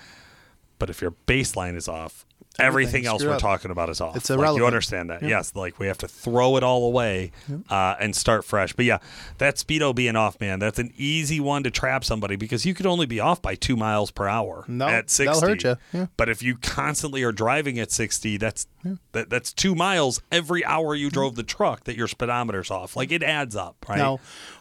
but 0.80 0.90
if 0.90 1.00
your 1.00 1.12
baseline 1.28 1.76
is 1.76 1.88
off, 1.88 2.26
everything 2.60 3.06
else 3.06 3.24
we're 3.24 3.34
up. 3.34 3.40
talking 3.40 3.72
about 3.72 3.90
is 3.90 4.02
off. 4.02 4.16
It's 4.16 4.30
Like, 4.30 4.58
you 4.58 4.66
understand 4.66 5.10
that? 5.10 5.22
Yes. 5.24 5.56
Like 5.56 5.80
we 5.80 5.88
have 5.88 5.98
to 6.00 6.08
throw 6.08 6.58
it 6.58 6.64
all 6.64 6.86
away 6.88 7.32
uh, 7.70 7.96
and 8.00 8.16
start 8.16 8.44
fresh. 8.46 8.74
But 8.74 8.86
yeah, 8.86 8.98
that 9.38 9.56
speedo 9.56 9.94
being 9.96 10.16
off, 10.16 10.40
man, 10.40 10.60
that's 10.60 10.80
an 10.80 10.92
easy 10.98 11.40
one 11.40 11.64
to 11.64 11.72
trap 11.72 12.04
somebody 12.04 12.36
because 12.36 12.66
you 12.66 12.74
could 12.74 12.86
only 12.86 13.06
be 13.06 13.20
off 13.20 13.42
by 13.42 13.56
two 13.56 13.76
miles 13.76 14.12
per 14.12 14.28
hour 14.28 14.66
No, 14.68 14.86
at 14.88 15.08
that'll 15.08 15.36
sixty. 15.36 15.46
hurt 15.48 15.64
ya. 15.64 15.76
Yeah. 15.94 16.06
But 16.18 16.30
if 16.30 16.42
you 16.42 16.58
constantly 16.58 17.24
are 17.24 17.32
driving 17.32 17.80
at 17.80 17.92
60, 17.92 18.38
that's 18.38 18.68
that, 19.12 19.30
that's 19.30 19.52
two 19.52 19.76
miles 19.76 20.22
every 20.32 20.64
hour 20.64 20.96
you 20.96 21.10
drove 21.10 21.36
the 21.36 21.44
truck 21.44 21.84
that 21.84 21.98
your 21.98 22.08
speedometer's 22.08 22.72
off. 22.72 22.96
Like 22.96 23.12
it 23.12 23.22
adds 23.22 23.56
up, 23.56 23.76
right? 23.90 23.98
Now, 23.98 24.20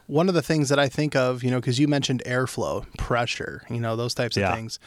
one 0.09 0.29
of 0.29 0.35
the 0.35 0.43
things 0.43 0.69
that 0.69 0.79
I 0.79 0.89
think 0.89 1.15
of, 1.15 1.43
you 1.45 1.51
know, 1.51 1.59
because 1.59 1.79
you 1.79 1.87
mentioned 1.89 2.23
airflow, 2.27 2.85
pressure, 2.97 3.63
you 3.71 3.81
know, 3.81 3.95
those 3.97 4.15
types 4.15 4.37
of 4.37 4.41
Yeah. 4.43 4.55
things. 4.55 4.79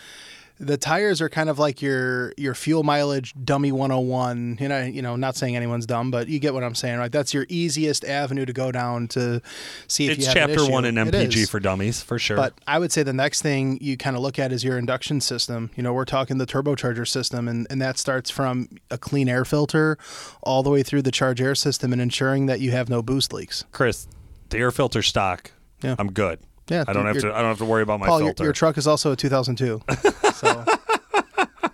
The 0.61 0.75
tires 0.77 1.21
are 1.21 1.29
kind 1.29 1.49
of 1.49 1.57
like 1.57 1.81
your 1.81 2.33
your 2.37 2.53
fuel 2.53 2.83
mileage 2.83 3.33
dummy 3.43 3.71
101. 3.71 4.57
You 4.59 4.67
know, 4.67 4.83
you 4.83 5.01
know, 5.01 5.15
not 5.15 5.35
saying 5.37 5.55
anyone's 5.55 5.85
dumb, 5.85 6.11
but 6.11 6.27
you 6.27 6.37
get 6.39 6.53
what 6.53 6.63
I'm 6.65 6.75
saying, 6.75 6.99
right? 6.99 7.11
That's 7.11 7.33
your 7.33 7.45
easiest 7.47 8.03
avenue 8.03 8.45
to 8.45 8.51
go 8.51 8.71
down 8.71 9.07
to 9.09 9.41
see 9.87 10.07
if 10.07 10.17
it's 10.17 10.19
you 10.21 10.25
have 10.27 10.49
chapter 10.49 10.69
one 10.69 10.83
in 10.83 10.95
MPG 10.95 11.49
for 11.49 11.61
dummies 11.61 12.01
for 12.01 12.19
sure. 12.19 12.35
But 12.35 12.53
I 12.67 12.77
would 12.77 12.91
say 12.91 13.03
the 13.03 13.13
next 13.13 13.41
thing 13.41 13.77
you 13.79 13.95
kind 13.95 14.17
of 14.17 14.21
look 14.21 14.37
at 14.37 14.51
is 14.51 14.63
your 14.63 14.77
induction 14.77 15.21
system. 15.21 15.71
You 15.77 15.83
know, 15.83 15.93
we're 15.93 16.03
talking 16.05 16.39
the 16.39 16.45
turbocharger 16.47 17.07
system, 17.07 17.47
and, 17.47 17.65
and 17.69 17.81
that 17.81 17.97
starts 17.97 18.29
from 18.29 18.67
a 18.91 18.97
clean 18.97 19.29
air 19.29 19.45
filter 19.45 19.97
all 20.43 20.61
the 20.61 20.69
way 20.69 20.83
through 20.83 21.03
the 21.03 21.11
charge 21.11 21.39
air 21.41 21.55
system 21.55 21.93
and 21.93 22.01
ensuring 22.01 22.47
that 22.47 22.59
you 22.59 22.71
have 22.71 22.89
no 22.89 23.01
boost 23.01 23.31
leaks. 23.31 23.63
Chris, 23.71 24.07
the 24.49 24.57
air 24.57 24.71
filter 24.71 25.01
stock, 25.01 25.51
Yeah. 25.81 25.95
I'm 25.97 26.11
good. 26.11 26.39
Yeah, 26.69 26.83
I 26.87 26.93
don't 26.93 27.05
have 27.05 27.19
to. 27.19 27.33
I 27.33 27.39
don't 27.39 27.49
have 27.49 27.57
to 27.59 27.65
worry 27.65 27.83
about 27.83 27.99
my 27.99 28.07
Paul, 28.07 28.19
your, 28.19 28.27
filter. 28.29 28.43
your 28.45 28.53
truck 28.53 28.77
is 28.77 28.87
also 28.87 29.11
a 29.11 29.15
2002. 29.15 29.81
so, 30.33 30.65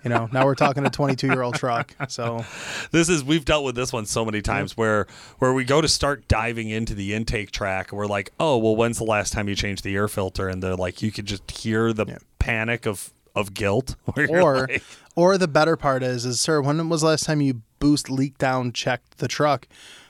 You 0.02 0.10
know, 0.10 0.28
now 0.30 0.44
we're 0.44 0.54
talking 0.54 0.86
a 0.86 0.90
22 0.90 1.26
year 1.26 1.42
old 1.42 1.56
truck. 1.56 1.92
So 2.08 2.44
this 2.92 3.08
is 3.08 3.24
we've 3.24 3.44
dealt 3.44 3.64
with 3.64 3.74
this 3.74 3.92
one 3.92 4.06
so 4.06 4.24
many 4.24 4.40
times 4.40 4.76
where 4.76 5.06
where 5.38 5.52
we 5.52 5.64
go 5.64 5.80
to 5.80 5.88
start 5.88 6.28
diving 6.28 6.70
into 6.70 6.94
the 6.94 7.12
intake 7.12 7.50
track 7.50 7.90
and 7.90 7.98
we're 7.98 8.06
like, 8.06 8.30
oh 8.38 8.56
well, 8.56 8.76
when's 8.76 8.98
the 8.98 9.04
last 9.04 9.32
time 9.32 9.48
you 9.48 9.56
changed 9.56 9.82
the 9.82 9.96
air 9.96 10.06
filter? 10.06 10.48
And 10.48 10.62
they're 10.62 10.76
like, 10.76 11.02
you 11.02 11.10
could 11.10 11.26
just 11.26 11.50
hear 11.50 11.92
the 11.92 12.20
panic 12.38 12.86
of 12.86 13.12
of 13.34 13.52
guilt. 13.52 13.96
or 14.28 14.68
like- 14.68 14.82
or 15.16 15.36
the 15.38 15.48
better 15.48 15.76
part 15.76 16.04
is 16.04 16.24
is 16.24 16.40
sir, 16.40 16.60
when 16.60 16.88
was 16.88 17.00
the 17.00 17.08
last 17.08 17.24
time 17.24 17.40
you 17.40 17.62
boost 17.80 18.08
leak 18.08 18.38
down 18.38 18.72
checked 18.72 19.18
the 19.18 19.26
truck? 19.28 19.66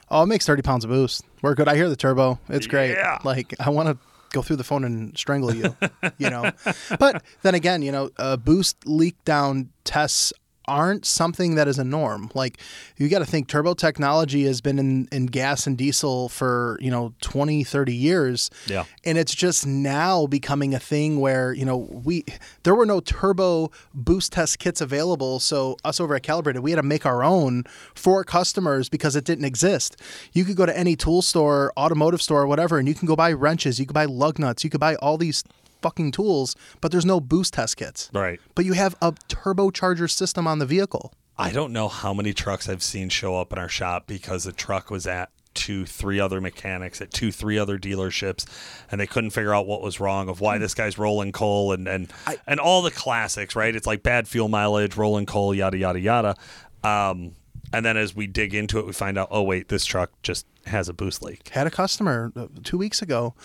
Oh, 0.09 0.23
it 0.23 0.27
makes 0.27 0.45
30 0.45 0.61
pounds 0.61 0.85
of 0.85 0.91
boost. 0.91 1.25
We're 1.41 1.55
good. 1.55 1.67
I 1.67 1.75
hear 1.75 1.89
the 1.89 1.95
turbo. 1.95 2.39
It's 2.49 2.67
great. 2.67 2.91
Yeah. 2.91 3.17
Like 3.23 3.53
I 3.59 3.71
want 3.71 3.89
to 3.89 3.97
go 4.31 4.41
through 4.41 4.57
the 4.57 4.63
phone 4.63 4.83
and 4.83 5.17
strangle 5.17 5.53
you, 5.53 5.75
you 6.17 6.29
know. 6.29 6.51
But 6.99 7.23
then 7.41 7.55
again, 7.55 7.81
you 7.81 7.91
know, 7.91 8.09
uh, 8.17 8.37
boost 8.37 8.85
leak 8.85 9.15
down 9.25 9.69
tests 9.83 10.33
aren't 10.67 11.05
something 11.05 11.55
that 11.55 11.67
is 11.67 11.79
a 11.79 11.83
norm. 11.83 12.29
Like 12.33 12.59
you 12.97 13.07
got 13.09 13.19
to 13.19 13.25
think 13.25 13.47
turbo 13.47 13.73
technology 13.73 14.43
has 14.45 14.61
been 14.61 14.79
in, 14.79 15.07
in 15.11 15.27
gas 15.27 15.67
and 15.67 15.77
diesel 15.77 16.29
for, 16.29 16.77
you 16.81 16.91
know, 16.91 17.13
20, 17.21 17.63
30 17.63 17.93
years. 17.93 18.49
Yeah. 18.67 18.85
And 19.05 19.17
it's 19.17 19.33
just 19.33 19.65
now 19.65 20.27
becoming 20.27 20.73
a 20.73 20.79
thing 20.79 21.19
where, 21.19 21.53
you 21.53 21.65
know, 21.65 21.77
we 21.77 22.25
there 22.63 22.75
were 22.75 22.85
no 22.85 22.99
turbo 22.99 23.71
boost 23.93 24.33
test 24.33 24.59
kits 24.59 24.81
available, 24.81 25.39
so 25.39 25.77
us 25.83 25.99
over 25.99 26.15
at 26.15 26.23
Calibrated, 26.23 26.61
we 26.61 26.71
had 26.71 26.77
to 26.77 26.83
make 26.83 27.05
our 27.05 27.23
own 27.23 27.63
for 27.95 28.23
customers 28.23 28.89
because 28.89 29.15
it 29.15 29.23
didn't 29.23 29.45
exist. 29.45 29.97
You 30.33 30.45
could 30.45 30.55
go 30.55 30.65
to 30.65 30.77
any 30.77 30.95
tool 30.95 31.21
store, 31.21 31.71
automotive 31.77 32.21
store, 32.21 32.45
whatever, 32.47 32.77
and 32.77 32.87
you 32.87 32.93
can 32.93 33.07
go 33.07 33.15
buy 33.15 33.31
wrenches, 33.33 33.79
you 33.79 33.85
could 33.85 33.93
buy 33.93 34.05
lug 34.05 34.39
nuts, 34.39 34.63
you 34.63 34.69
could 34.69 34.79
buy 34.79 34.95
all 34.95 35.17
these 35.17 35.43
fucking 35.87 36.11
tools, 36.11 36.53
but 36.81 36.91
there's 36.91 37.05
no 37.05 37.21
boost 37.21 37.53
test 37.53 37.77
kits. 37.77 38.09
right. 38.13 38.41
But 38.55 38.65
you 38.65 38.73
have 38.73 38.95
a 39.01 39.13
turbocharger 39.29 40.09
system 40.09 40.45
on 40.45 40.59
the 40.59 40.65
vehicle. 40.65 41.13
I 41.37 41.51
don't 41.51 41.71
know 41.71 41.87
how 41.87 42.13
many 42.13 42.33
trucks 42.33 42.67
I've 42.67 42.83
seen 42.83 43.07
show 43.07 43.39
up 43.39 43.53
in 43.53 43.59
our 43.59 43.69
shop 43.69 44.05
because 44.05 44.43
the 44.43 44.51
truck 44.51 44.91
was 44.91 45.07
at 45.07 45.29
two, 45.53 45.85
three 45.85 46.19
other 46.19 46.41
mechanics 46.41 46.99
at 46.99 47.11
two, 47.11 47.31
three 47.31 47.57
other 47.57 47.77
dealerships, 47.77 48.45
and 48.91 48.99
they 48.99 49.07
couldn't 49.07 49.29
figure 49.29 49.53
out 49.53 49.65
what 49.65 49.81
was 49.81 49.99
wrong 50.01 50.27
of 50.27 50.41
why 50.41 50.57
this 50.57 50.73
guy's 50.73 50.97
rolling 50.97 51.31
coal 51.31 51.71
and 51.71 51.87
and 51.87 52.11
and 52.45 52.59
all 52.59 52.81
the 52.81 52.91
classics, 52.91 53.55
right? 53.55 53.73
It's 53.73 53.87
like 53.87 54.03
bad 54.03 54.27
fuel 54.27 54.49
mileage, 54.49 54.97
rolling 54.97 55.25
coal, 55.25 55.55
yada 55.55 55.77
yada 55.77 55.99
yada. 55.99 56.35
Um, 56.83 57.33
and 57.71 57.85
then 57.85 57.97
as 57.97 58.15
we 58.15 58.27
dig 58.27 58.53
into 58.53 58.79
it, 58.79 58.85
we 58.85 58.93
find 58.93 59.17
out, 59.17 59.27
oh 59.31 59.43
wait, 59.43 59.69
this 59.69 59.85
truck 59.85 60.11
just 60.23 60.45
has 60.65 60.89
a 60.89 60.93
boost 60.93 61.21
leak. 61.21 61.49
Had 61.49 61.67
a 61.67 61.71
customer 61.71 62.31
uh, 62.35 62.47
two 62.63 62.77
weeks 62.77 63.01
ago. 63.01 63.35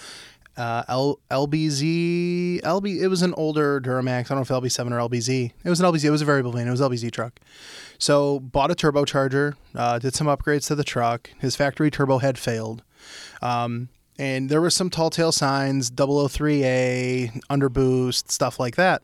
Uh, 0.57 0.83
L- 0.89 1.21
LBZ, 1.31 2.61
LB. 2.61 3.01
It 3.01 3.09
was 3.09 3.23
an 3.23 3.35
older 3.35 3.81
Duramax. 3.81 4.31
I 4.31 4.35
don't 4.35 4.51
know 4.51 4.57
if 4.57 4.63
LB7 4.63 4.91
or 4.93 5.09
LBZ. 5.09 5.53
It 5.65 5.69
was 5.69 5.81
an 5.81 5.87
LBZ. 5.87 6.05
It 6.05 6.11
was 6.11 6.23
a 6.23 6.27
variable 6.27 6.53
vane. 6.53 6.69
It 6.69 6.71
was 6.71 6.81
LBZ 6.81 7.11
truck. 7.11 7.41
So 7.99 8.41
bought 8.41 8.71
a 8.71 8.75
turbocharger. 8.75 9.55
Uh, 9.75 9.99
did 9.99 10.15
some 10.15 10.27
upgrades 10.27 10.67
to 10.67 10.75
the 10.75 10.85
truck. 10.85 11.31
His 11.39 11.57
factory 11.57 11.91
turbo 11.91 12.19
had 12.19 12.39
failed. 12.39 12.83
Um, 13.41 13.89
and 14.19 14.51
there 14.51 14.61
were 14.61 14.71
some 14.71 14.91
tall 14.91 15.09
tale 15.09 15.33
signs, 15.33 15.91
003A, 15.91 17.41
underboost, 17.49 18.31
stuff 18.31 18.61
like 18.61 18.77
that. 18.77 19.03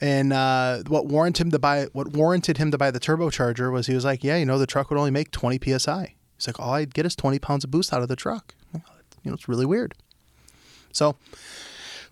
And 0.00 0.32
uh, 0.32 0.82
what 0.88 1.06
warranted 1.06 1.46
him 1.46 1.50
to 1.50 1.58
buy 1.58 1.86
what 1.92 2.08
warranted 2.12 2.56
him 2.56 2.70
to 2.70 2.78
buy 2.78 2.90
the 2.90 3.00
turbocharger 3.00 3.70
was 3.70 3.86
he 3.86 3.94
was 3.94 4.04
like, 4.04 4.24
yeah, 4.24 4.36
you 4.36 4.46
know, 4.46 4.58
the 4.58 4.66
truck 4.66 4.88
would 4.90 4.98
only 4.98 5.10
make 5.10 5.30
20 5.32 5.78
psi. 5.78 6.14
He's 6.36 6.46
like, 6.46 6.58
all 6.58 6.72
I'd 6.72 6.94
get 6.94 7.04
is 7.04 7.14
20 7.14 7.38
pounds 7.40 7.64
of 7.64 7.70
boost 7.70 7.92
out 7.92 8.00
of 8.00 8.08
the 8.08 8.16
truck. 8.16 8.54
You 8.72 9.30
know, 9.32 9.34
it's 9.34 9.48
really 9.48 9.66
weird. 9.66 9.94
So 10.92 11.16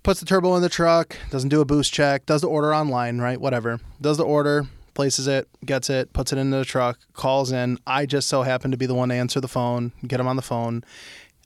puts 0.02 0.20
the 0.20 0.26
turbo 0.26 0.54
in 0.56 0.62
the 0.62 0.68
truck, 0.68 1.16
doesn't 1.30 1.48
do 1.48 1.60
a 1.60 1.64
boost 1.64 1.92
check, 1.92 2.26
does 2.26 2.42
the 2.42 2.48
order 2.48 2.74
online, 2.74 3.18
right? 3.18 3.40
Whatever. 3.40 3.80
Does 4.00 4.16
the 4.16 4.24
order, 4.24 4.66
places 4.94 5.26
it, 5.26 5.48
gets 5.64 5.90
it, 5.90 6.12
puts 6.12 6.32
it 6.32 6.38
into 6.38 6.56
the 6.56 6.64
truck, 6.64 6.98
calls 7.12 7.52
in. 7.52 7.78
I 7.86 8.06
just 8.06 8.28
so 8.28 8.42
happen 8.42 8.70
to 8.70 8.76
be 8.76 8.86
the 8.86 8.94
one 8.94 9.10
to 9.10 9.14
answer 9.14 9.40
the 9.40 9.48
phone, 9.48 9.92
get 10.06 10.20
him 10.20 10.26
on 10.26 10.36
the 10.36 10.42
phone. 10.42 10.84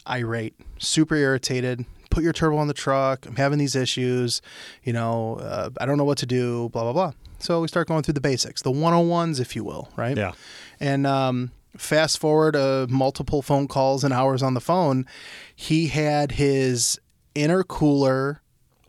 Irate, 0.09 0.55
super 0.79 1.15
irritated. 1.15 1.85
Put 2.11 2.25
your 2.25 2.33
turbo 2.33 2.57
on 2.57 2.69
the 2.69 2.75
truck. 2.75 3.27
I'm 3.27 3.37
having 3.37 3.59
these 3.59 3.77
issues. 3.77 4.43
You 4.83 4.93
know, 4.93 5.37
uh, 5.37 5.71
I 5.81 5.87
don't 5.87 5.99
know 5.99 6.05
what 6.05 6.19
to 6.19 6.27
do, 6.27 6.71
blah, 6.71 6.83
blah, 6.83 6.93
blah. 6.93 7.13
So 7.39 7.61
we 7.61 7.69
start 7.69 7.89
going 7.89 8.03
through 8.03 8.15
the 8.15 8.21
basics, 8.21 8.63
the 8.63 8.73
101s, 8.73 9.41
if 9.41 9.57
you 9.57 9.65
will, 9.65 9.89
right? 9.97 10.17
Yeah. 10.17 10.33
And 10.79 11.07
um, 11.07 11.53
fast 11.77 12.19
forward 12.19 12.57
uh, 12.57 12.87
multiple 12.89 13.43
phone 13.43 13.69
calls 13.69 14.05
and 14.05 14.13
hours 14.13 14.43
on 14.43 14.55
the 14.55 14.61
phone, 14.61 15.07
he 15.55 15.89
had 15.89 16.33
his 16.33 17.01
intercooler 17.35 18.39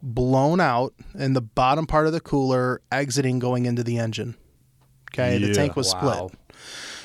blown 0.01 0.59
out 0.59 0.93
and 1.17 1.35
the 1.35 1.41
bottom 1.41 1.85
part 1.85 2.07
of 2.07 2.13
the 2.13 2.19
cooler 2.19 2.81
exiting 2.91 3.39
going 3.39 3.65
into 3.65 3.83
the 3.83 3.97
engine. 3.97 4.35
Okay, 5.13 5.37
the 5.37 5.53
tank 5.53 5.75
was 5.75 5.93
Wow. 5.93 6.29
split. 6.29 6.39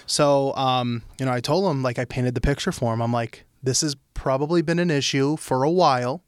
So, 0.07 0.55
um, 0.55 1.03
you 1.19 1.27
know, 1.27 1.33
I 1.33 1.41
told 1.41 1.69
him, 1.71 1.83
like, 1.83 1.99
I 1.99 2.05
painted 2.05 2.35
the 2.35 2.41
picture 2.41 2.71
for 2.73 2.95
him. 2.95 3.03
I'm 3.03 3.13
like, 3.13 3.45
this 3.63 3.81
has 3.81 3.97
probably 4.15 4.63
been 4.63 4.79
an 4.79 4.91
issue 4.91 5.37
for 5.37 5.65
a 5.65 5.71
while, 5.71 6.23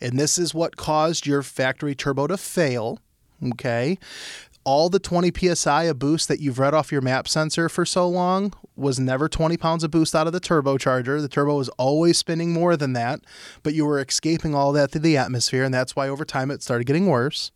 and 0.00 0.18
this 0.18 0.38
is 0.38 0.54
what 0.54 0.76
caused 0.76 1.26
your 1.26 1.42
factory 1.42 1.94
turbo 1.94 2.26
to 2.28 2.36
fail. 2.38 2.98
Okay. 3.52 3.98
All 4.64 4.88
the 4.88 4.98
20 4.98 5.32
psi 5.54 5.84
of 5.84 5.98
boost 5.98 6.28
that 6.28 6.40
you've 6.40 6.58
read 6.58 6.74
off 6.74 6.92
your 6.92 7.00
map 7.00 7.26
sensor 7.26 7.68
for 7.68 7.86
so 7.86 8.08
long 8.08 8.52
was 8.76 9.00
never 9.00 9.28
20 9.28 9.56
pounds 9.56 9.82
of 9.82 9.90
boost 9.90 10.14
out 10.14 10.26
of 10.26 10.32
the 10.32 10.40
turbocharger. 10.40 11.20
The 11.20 11.28
turbo 11.28 11.56
was 11.56 11.68
always 11.70 12.18
spinning 12.18 12.52
more 12.52 12.76
than 12.76 12.92
that, 12.92 13.20
but 13.62 13.74
you 13.74 13.86
were 13.86 14.00
escaping 14.00 14.54
all 14.54 14.72
that 14.72 14.90
through 14.90 15.00
the 15.02 15.16
atmosphere, 15.16 15.64
and 15.64 15.72
that's 15.72 15.96
why 15.96 16.08
over 16.08 16.24
time 16.24 16.50
it 16.50 16.62
started 16.62 16.86
getting 16.86 17.06
worse. 17.06 17.50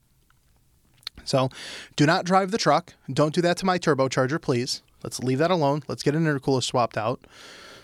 So, 1.25 1.51
do 1.97 2.07
not 2.07 2.25
drive 2.25 2.51
the 2.51 2.59
truck. 2.59 2.95
Don't 3.13 3.35
do 3.35 3.43
that 3.43 3.57
to 3.59 3.67
my 3.67 3.79
turbocharger, 3.79 4.41
please. 4.41 4.83
Let's 5.05 5.21
leave 5.21 5.39
that 5.39 5.51
alone. 5.51 5.83
Let's 5.89 6.03
get 6.03 6.15
an 6.15 6.25
intercooler 6.25 6.63
swapped 6.63 6.97
out. 6.97 7.27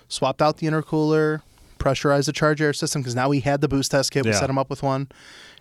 Swapped 0.09 0.41
out 0.41 0.57
the 0.57 0.67
intercooler, 0.67 1.43
pressurized 1.79 2.29
the 2.29 2.33
charge 2.33 2.61
air 2.61 2.73
system 2.73 3.03
because 3.03 3.15
now 3.15 3.29
we 3.29 3.41
had 3.41 3.61
the 3.61 3.69
boost 3.69 3.91
test 3.91 4.11
kit. 4.11 4.25
We 4.25 4.31
Yeah. 4.33 4.39
set 4.41 4.51
him 4.51 4.59
up 4.59 4.71
with 4.71 4.83
one. 4.83 5.09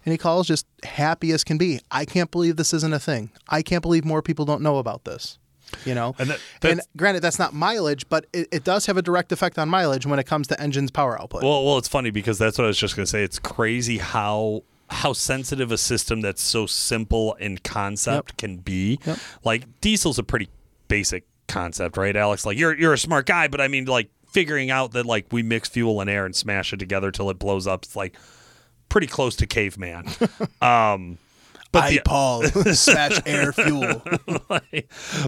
And 0.06 0.12
he 0.14 0.18
calls 0.18 0.48
just 0.48 0.66
happy 0.84 1.32
as 1.32 1.44
can 1.44 1.58
be. 1.58 1.82
I 1.92 2.06
can't 2.06 2.32
believe 2.32 2.56
this 2.56 2.74
isn't 2.74 2.94
a 2.94 3.00
thing. 3.00 3.30
I 3.50 3.62
can't 3.62 3.82
believe 3.82 4.06
more 4.06 4.22
people 4.22 4.46
don't 4.46 4.62
know 4.62 4.78
about 4.78 5.04
this. 5.04 5.38
You 5.86 5.94
know? 5.96 6.16
And 6.18 6.30
that- 6.30 6.40
and 6.64 6.82
granted, 6.96 7.22
that's 7.22 7.38
not 7.40 7.54
mileage, 7.54 8.08
but 8.08 8.26
it, 8.32 8.48
it 8.52 8.64
does 8.64 8.86
have 8.86 8.96
a 8.96 9.02
direct 9.02 9.34
effect 9.34 9.60
on 9.60 9.68
mileage 9.68 10.06
when 10.06 10.18
it 10.18 10.26
comes 10.26 10.48
to 10.48 10.62
engine's 10.62 10.92
power 10.92 11.20
output. 11.22 11.44
Well, 11.44 11.66
well, 11.66 11.78
it's 11.78 11.90
funny 11.90 12.10
because 12.10 12.38
that's 12.38 12.58
what 12.58 12.64
I 12.64 12.68
was 12.68 12.78
just 12.78 12.96
going 12.96 13.06
to 13.06 13.10
say. 13.10 13.24
It's 13.24 13.40
crazy 13.40 13.98
how 13.98 14.64
how 14.90 15.12
sensitive 15.12 15.70
a 15.74 15.78
system 15.78 16.22
that's 16.22 16.42
so 16.42 16.66
simple 16.66 17.34
in 17.34 17.58
concept 17.58 18.38
can 18.38 18.56
be. 18.56 18.98
Yep. 19.06 19.18
Like 19.44 19.82
diesel's 19.82 20.18
a 20.18 20.24
pretty 20.24 20.48
basic 20.88 21.26
concept, 21.50 21.98
right, 21.98 22.16
Alex? 22.16 22.46
Like 22.46 22.58
you're 22.58 22.74
you're 22.74 22.94
a 22.94 22.98
smart 22.98 23.26
guy, 23.26 23.50
but 23.50 23.60
I 23.60 23.68
mean, 23.68 23.84
like 23.84 24.10
figuring 24.38 24.70
out 24.70 24.92
that 24.92 25.04
like 25.04 25.26
we 25.32 25.42
mix 25.42 25.68
fuel 25.68 26.00
and 26.00 26.08
air 26.08 26.24
and 26.24 26.36
smash 26.36 26.72
it 26.72 26.78
together 26.78 27.10
till 27.10 27.32
it 27.32 27.40
blows 27.40 27.66
up. 27.66 27.84
It's 27.86 27.96
like 27.96 28.16
pretty 28.88 29.08
close 29.08 29.36
to 29.38 29.48
caveman. 29.48 30.06
um, 30.62 31.18
but 31.72 31.86
I, 31.86 31.90
the, 31.94 32.02
Paul, 32.06 32.44
smash 32.74 33.20
air 33.26 33.52
fuel. 33.52 34.04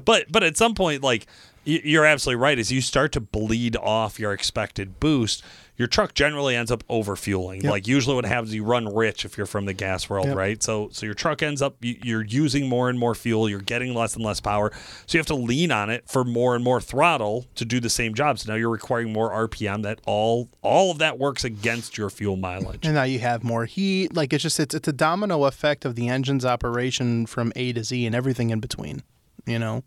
but 0.06 0.32
but 0.32 0.44
at 0.44 0.58
some 0.58 0.76
point, 0.76 1.02
like 1.02 1.26
you're 1.66 2.06
absolutely 2.06 2.40
right. 2.40 2.60
As 2.60 2.72
you 2.72 2.82
start 2.82 3.12
to 3.14 3.20
bleed 3.20 3.76
off 3.78 4.20
your 4.20 4.32
expected 4.32 5.00
boost, 5.00 5.44
your 5.80 5.88
truck 5.88 6.14
generally 6.14 6.56
ends 6.56 6.70
up 6.70 6.84
overfueling. 6.90 7.64
Yep. 7.64 7.72
Like 7.72 7.88
usually, 7.88 8.14
what 8.16 8.26
happens, 8.26 8.54
you 8.54 8.64
run 8.64 8.94
rich 8.94 9.26
if 9.26 9.36
you're 9.38 9.48
from 9.48 9.66
the 9.66 9.74
gas 9.74 10.08
world, 10.10 10.28
Yep. 10.28 10.36
right? 10.36 10.62
So 10.62 10.90
so 10.92 11.08
your 11.08 11.16
truck 11.16 11.42
ends 11.42 11.62
up 11.64 11.78
you're 11.82 12.24
using 12.24 12.70
more 12.70 12.90
and 12.90 13.00
more 13.00 13.16
fuel. 13.16 13.50
You're 13.50 13.62
getting 13.62 13.96
less 13.96 14.16
and 14.16 14.24
less 14.24 14.40
power. 14.40 14.72
So 15.08 15.18
you 15.18 15.20
have 15.20 15.26
to 15.28 15.36
lean 15.36 15.72
on 15.72 15.90
it 15.90 16.08
for 16.08 16.24
more 16.24 16.54
and 16.54 16.64
more 16.64 16.80
throttle 16.80 17.48
to 17.56 17.66
do 17.66 17.80
the 17.80 17.90
same 17.90 18.14
job. 18.14 18.38
So 18.38 18.52
now 18.52 18.58
you're 18.58 18.70
requiring 18.70 19.12
more 19.12 19.32
RPM. 19.32 19.82
That 19.84 20.00
all 20.06 20.50
all 20.62 20.92
of 20.92 21.00
that 21.00 21.18
works 21.18 21.44
against 21.44 21.98
your 21.98 22.10
fuel 22.12 22.36
mileage. 22.36 22.86
And 22.86 22.94
now 22.94 23.04
you 23.04 23.20
have 23.20 23.44
more 23.44 23.66
heat. 23.66 24.14
Like 24.14 24.34
it's 24.34 24.44
just 24.44 24.60
it's 24.60 24.76
it's 24.76 24.88
a 24.88 24.94
domino 24.94 25.46
effect 25.46 25.86
of 25.86 25.96
the 25.96 26.10
engine's 26.10 26.44
operation 26.46 27.26
from 27.26 27.54
A 27.56 27.72
to 27.74 27.84
Z 27.84 28.06
and 28.06 28.14
everything 28.14 28.50
in 28.50 28.60
between. 28.60 29.02
You 29.46 29.58
know, 29.58 29.84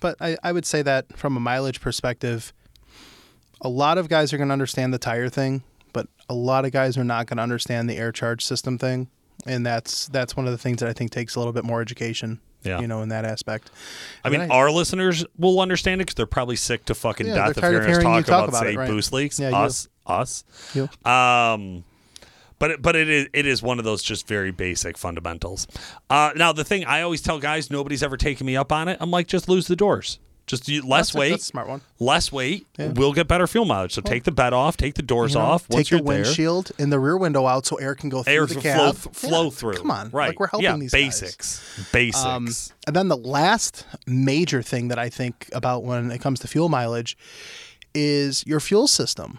but 0.00 0.16
I, 0.20 0.36
I 0.42 0.52
would 0.52 0.66
say 0.66 0.82
that 0.82 1.16
from 1.16 1.34
a 1.36 1.40
mileage 1.40 1.80
perspective, 1.80 2.52
a 3.60 3.68
lot 3.68 3.98
of 3.98 4.08
guys 4.08 4.32
are 4.32 4.36
going 4.36 4.48
to 4.48 4.52
understand 4.52 4.92
the 4.94 4.98
tire 4.98 5.28
thing, 5.28 5.62
but 5.92 6.06
a 6.28 6.34
lot 6.34 6.64
of 6.64 6.72
guys 6.72 6.96
are 6.98 7.04
not 7.04 7.26
going 7.26 7.38
to 7.38 7.42
understand 7.42 7.88
the 7.88 7.96
air 7.96 8.12
charge 8.12 8.44
system 8.44 8.78
thing, 8.78 9.08
and 9.46 9.64
that's 9.66 10.06
that's 10.08 10.36
one 10.36 10.46
of 10.46 10.52
the 10.52 10.58
things 10.58 10.78
that 10.80 10.88
I 10.88 10.92
think 10.92 11.10
takes 11.10 11.34
a 11.34 11.40
little 11.40 11.52
bit 11.52 11.64
more 11.64 11.80
education. 11.80 12.40
Yeah. 12.64 12.80
You 12.80 12.88
know, 12.88 13.02
in 13.02 13.08
that 13.10 13.24
aspect. 13.24 13.70
I 14.24 14.28
And 14.28 14.32
mean, 14.32 14.40
then 14.40 14.50
our 14.50 14.68
listeners 14.68 15.24
will 15.38 15.60
understand 15.60 16.00
it 16.00 16.06
because 16.06 16.16
they're 16.16 16.26
probably 16.26 16.56
sick 16.56 16.84
to 16.86 16.94
fucking 16.94 17.28
Yeah, 17.28 17.34
death 17.36 17.56
of 17.58 17.62
hearing 17.62 17.88
us 17.88 18.02
talk, 18.02 18.24
talk 18.26 18.26
about, 18.26 18.48
about 18.48 18.62
say 18.64 18.76
right. 18.76 18.88
boost 18.88 19.12
leaks. 19.12 19.38
Yeah, 19.38 19.50
you. 19.50 19.54
us, 19.54 19.86
us. 20.04 20.42
You. 20.74 20.88
Um, 21.08 21.84
but 22.58 22.72
it, 22.72 22.82
but 22.82 22.96
it 22.96 23.08
is 23.08 23.28
it 23.32 23.46
is 23.46 23.62
one 23.62 23.78
of 23.78 23.84
those 23.84 24.02
just 24.02 24.26
very 24.26 24.50
basic 24.50 24.98
fundamentals. 24.98 25.68
Uh, 26.10 26.32
now 26.34 26.52
the 26.52 26.64
thing 26.64 26.84
I 26.84 27.02
always 27.02 27.22
tell 27.22 27.38
guys, 27.38 27.70
nobody's 27.70 28.02
ever 28.02 28.16
taken 28.16 28.44
me 28.44 28.56
up 28.56 28.72
on 28.72 28.88
it. 28.88 28.98
I'm 29.00 29.12
like, 29.12 29.28
just 29.28 29.48
lose 29.48 29.68
the 29.68 29.76
doors. 29.76 30.18
Just 30.48 30.68
less 30.68 30.84
That's 31.08 31.14
a- 31.14 31.18
weight. 31.18 31.30
that's 31.30 31.42
a 31.44 31.46
smart 31.46 31.68
one. 31.68 31.80
Less 32.00 32.32
weight. 32.32 32.66
We'll 32.78 33.12
get 33.12 33.28
better 33.28 33.46
fuel 33.46 33.64
mileage. 33.64 33.92
So 33.94 34.00
take 34.02 34.24
the 34.24 34.32
bed 34.32 34.52
off. 34.52 34.76
Take 34.76 34.94
the 34.94 35.02
doors 35.02 35.34
You 35.34 35.38
know, 35.40 35.44
off. 35.46 35.68
Once 35.68 35.84
take 35.86 35.90
your 35.92 35.98
you're 36.00 36.06
there, 36.14 36.22
windshield 36.24 36.72
and 36.78 36.90
the 36.92 36.98
rear 36.98 37.16
window 37.16 37.46
out 37.46 37.66
so 37.66 37.76
air 37.76 37.94
can 37.94 38.08
go 38.08 38.22
through 38.22 38.32
air 38.32 38.46
the 38.46 38.54
cab. 38.60 38.76
flow, 38.78 38.92
th- 38.92 39.16
flow 39.16 39.44
Yeah, 39.44 39.50
through. 39.50 39.74
Come 39.74 39.90
on, 39.90 40.10
right? 40.10 40.28
Like 40.28 40.40
we're 40.40 40.48
helping 40.48 40.64
yeah, 40.64 40.76
these 40.76 40.92
guys. 40.92 41.00
basics. 41.20 41.88
Basics. 41.92 42.24
Um, 42.24 42.48
and 42.86 42.96
then 42.96 43.08
the 43.08 43.16
last 43.16 43.84
major 44.06 44.62
thing 44.62 44.88
that 44.88 44.98
I 44.98 45.08
think 45.08 45.48
about 45.52 45.84
when 45.84 46.10
it 46.10 46.20
comes 46.20 46.40
to 46.40 46.48
fuel 46.48 46.68
mileage 46.68 47.16
is 47.94 48.44
your 48.46 48.60
fuel 48.60 48.86
system, 48.86 49.38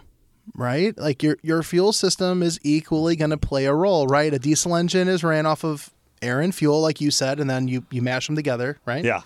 right? 0.54 0.96
Like 0.98 1.22
your 1.22 1.36
your 1.42 1.62
fuel 1.62 1.92
system 1.92 2.42
is 2.42 2.58
equally 2.62 3.16
going 3.16 3.30
to 3.30 3.36
play 3.36 3.66
a 3.66 3.74
role, 3.74 4.06
right? 4.06 4.32
A 4.32 4.38
diesel 4.38 4.76
engine 4.76 5.08
is 5.08 5.22
ran 5.24 5.46
off 5.46 5.64
of 5.64 5.90
air 6.22 6.40
and 6.40 6.54
fuel, 6.54 6.80
like 6.80 7.00
you 7.00 7.10
said, 7.10 7.40
and 7.40 7.48
then 7.48 7.68
you 7.68 7.84
you 7.90 8.02
mash 8.02 8.26
them 8.26 8.36
together, 8.36 8.78
right? 8.84 9.04
yeah. 9.04 9.22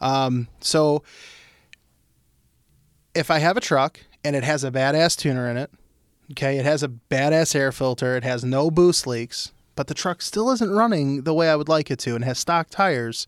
Um, 0.00 0.48
so 0.60 1.02
if 3.14 3.30
I 3.30 3.38
have 3.38 3.56
a 3.56 3.60
truck 3.60 4.00
and 4.24 4.36
it 4.36 4.44
has 4.44 4.64
a 4.64 4.70
badass 4.70 5.16
tuner 5.16 5.50
in 5.50 5.56
it, 5.56 5.70
okay, 6.32 6.58
it 6.58 6.64
has 6.64 6.82
a 6.82 6.88
badass 6.88 7.54
air 7.54 7.72
filter, 7.72 8.16
it 8.16 8.24
has 8.24 8.44
no 8.44 8.70
boost 8.70 9.06
leaks, 9.06 9.52
but 9.74 9.86
the 9.86 9.94
truck 9.94 10.22
still 10.22 10.50
isn't 10.50 10.70
running 10.70 11.22
the 11.22 11.34
way 11.34 11.50
I 11.50 11.56
would 11.56 11.68
like 11.68 11.90
it 11.90 11.98
to 12.00 12.14
and 12.14 12.24
has 12.24 12.38
stock 12.38 12.68
tires. 12.70 13.26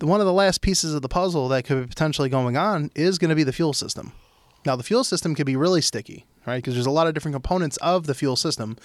One 0.00 0.20
of 0.20 0.26
the 0.26 0.32
last 0.32 0.60
pieces 0.60 0.94
of 0.94 1.02
the 1.02 1.08
puzzle 1.08 1.48
that 1.48 1.64
could 1.64 1.82
be 1.82 1.86
potentially 1.88 2.28
going 2.28 2.56
on 2.56 2.90
is 2.94 3.18
going 3.18 3.30
to 3.30 3.34
be 3.34 3.44
the 3.44 3.52
fuel 3.52 3.72
system. 3.72 4.12
Now, 4.66 4.76
the 4.76 4.82
fuel 4.82 5.04
system 5.04 5.34
can 5.34 5.46
be 5.46 5.56
really 5.56 5.80
sticky, 5.80 6.26
right? 6.44 6.56
Because 6.56 6.74
there's 6.74 6.86
a 6.86 6.90
lot 6.90 7.06
of 7.06 7.14
different 7.14 7.34
components 7.34 7.76
of 7.78 8.06
the 8.06 8.14
fuel 8.14 8.36
system. 8.36 8.76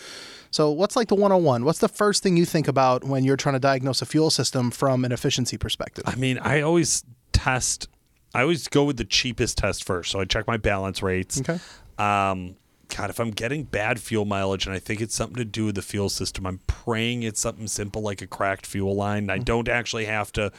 So, 0.51 0.69
what's 0.69 0.95
like 0.95 1.07
the 1.07 1.15
101? 1.15 1.65
What's 1.65 1.79
the 1.79 1.89
first 1.89 2.23
thing 2.23 2.37
you 2.37 2.45
think 2.45 2.67
about 2.67 3.03
when 3.03 3.23
you're 3.23 3.37
trying 3.37 3.53
to 3.53 3.59
diagnose 3.59 4.01
a 4.01 4.05
fuel 4.05 4.29
system 4.29 4.69
from 4.69 5.03
an 5.03 5.11
efficiency 5.11 5.57
perspective? 5.57 6.03
I 6.07 6.15
mean, 6.15 6.37
I 6.37 6.61
always 6.61 7.03
test. 7.33 7.87
I 8.33 8.41
always 8.41 8.67
go 8.67 8.83
with 8.83 8.97
the 8.97 9.05
cheapest 9.05 9.57
test 9.57 9.83
first. 9.83 10.11
So 10.11 10.19
I 10.19 10.25
check 10.25 10.47
my 10.47 10.57
balance 10.57 11.01
rates. 11.01 11.41
Okay. 11.41 11.59
Um, 11.97 12.55
God, 12.95 13.09
if 13.09 13.19
I'm 13.19 13.31
getting 13.31 13.63
bad 13.63 13.99
fuel 13.99 14.25
mileage 14.25 14.65
and 14.65 14.75
I 14.75 14.79
think 14.79 15.01
it's 15.01 15.15
something 15.15 15.37
to 15.37 15.45
do 15.45 15.65
with 15.65 15.75
the 15.75 15.81
fuel 15.81 16.09
system, 16.09 16.45
I'm 16.45 16.59
praying 16.67 17.23
it's 17.23 17.39
something 17.39 17.67
simple 17.67 18.01
like 18.01 18.21
a 18.21 18.27
cracked 18.27 18.65
fuel 18.65 18.95
line. 18.95 19.29
I 19.29 19.37
don't 19.37 19.69
actually 19.69 20.05
have 20.05 20.31
to 20.33 20.51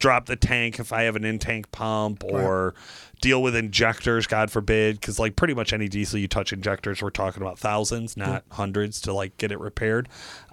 drop 0.00 0.26
the 0.26 0.34
tank 0.34 0.80
if 0.80 0.92
I 0.92 1.02
have 1.02 1.14
an 1.14 1.24
in 1.24 1.38
tank 1.38 1.70
pump 1.70 2.24
or 2.24 2.74
deal 3.20 3.40
with 3.42 3.54
injectors, 3.54 4.26
God 4.26 4.50
forbid. 4.50 5.00
Because, 5.00 5.20
like, 5.20 5.36
pretty 5.36 5.54
much 5.54 5.72
any 5.72 5.88
diesel 5.88 6.18
you 6.18 6.26
touch 6.26 6.52
injectors, 6.52 7.00
we're 7.00 7.10
talking 7.10 7.42
about 7.42 7.58
thousands, 7.58 8.16
not 8.16 8.44
hundreds 8.50 9.00
to 9.02 9.12
like 9.12 9.36
get 9.36 9.52
it 9.52 9.60
repaired. 9.60 10.08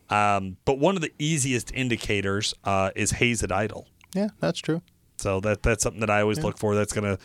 Um, 0.09 0.57
but 0.65 0.77
one 0.77 0.95
of 0.95 1.01
the 1.01 1.11
easiest 1.17 1.73
indicators 1.73 2.53
uh, 2.63 2.91
is 2.95 3.11
haze 3.11 3.41
at 3.43 3.51
idle. 3.51 3.87
Yeah, 4.13 4.29
that's 4.39 4.59
true. 4.59 4.81
So 5.17 5.39
that 5.41 5.63
that's 5.63 5.81
something 5.81 6.01
that 6.01 6.09
I 6.11 6.21
always 6.21 6.43
look 6.43 6.57
for. 6.57 6.75
That's 6.75 6.93
gonna 6.93 7.17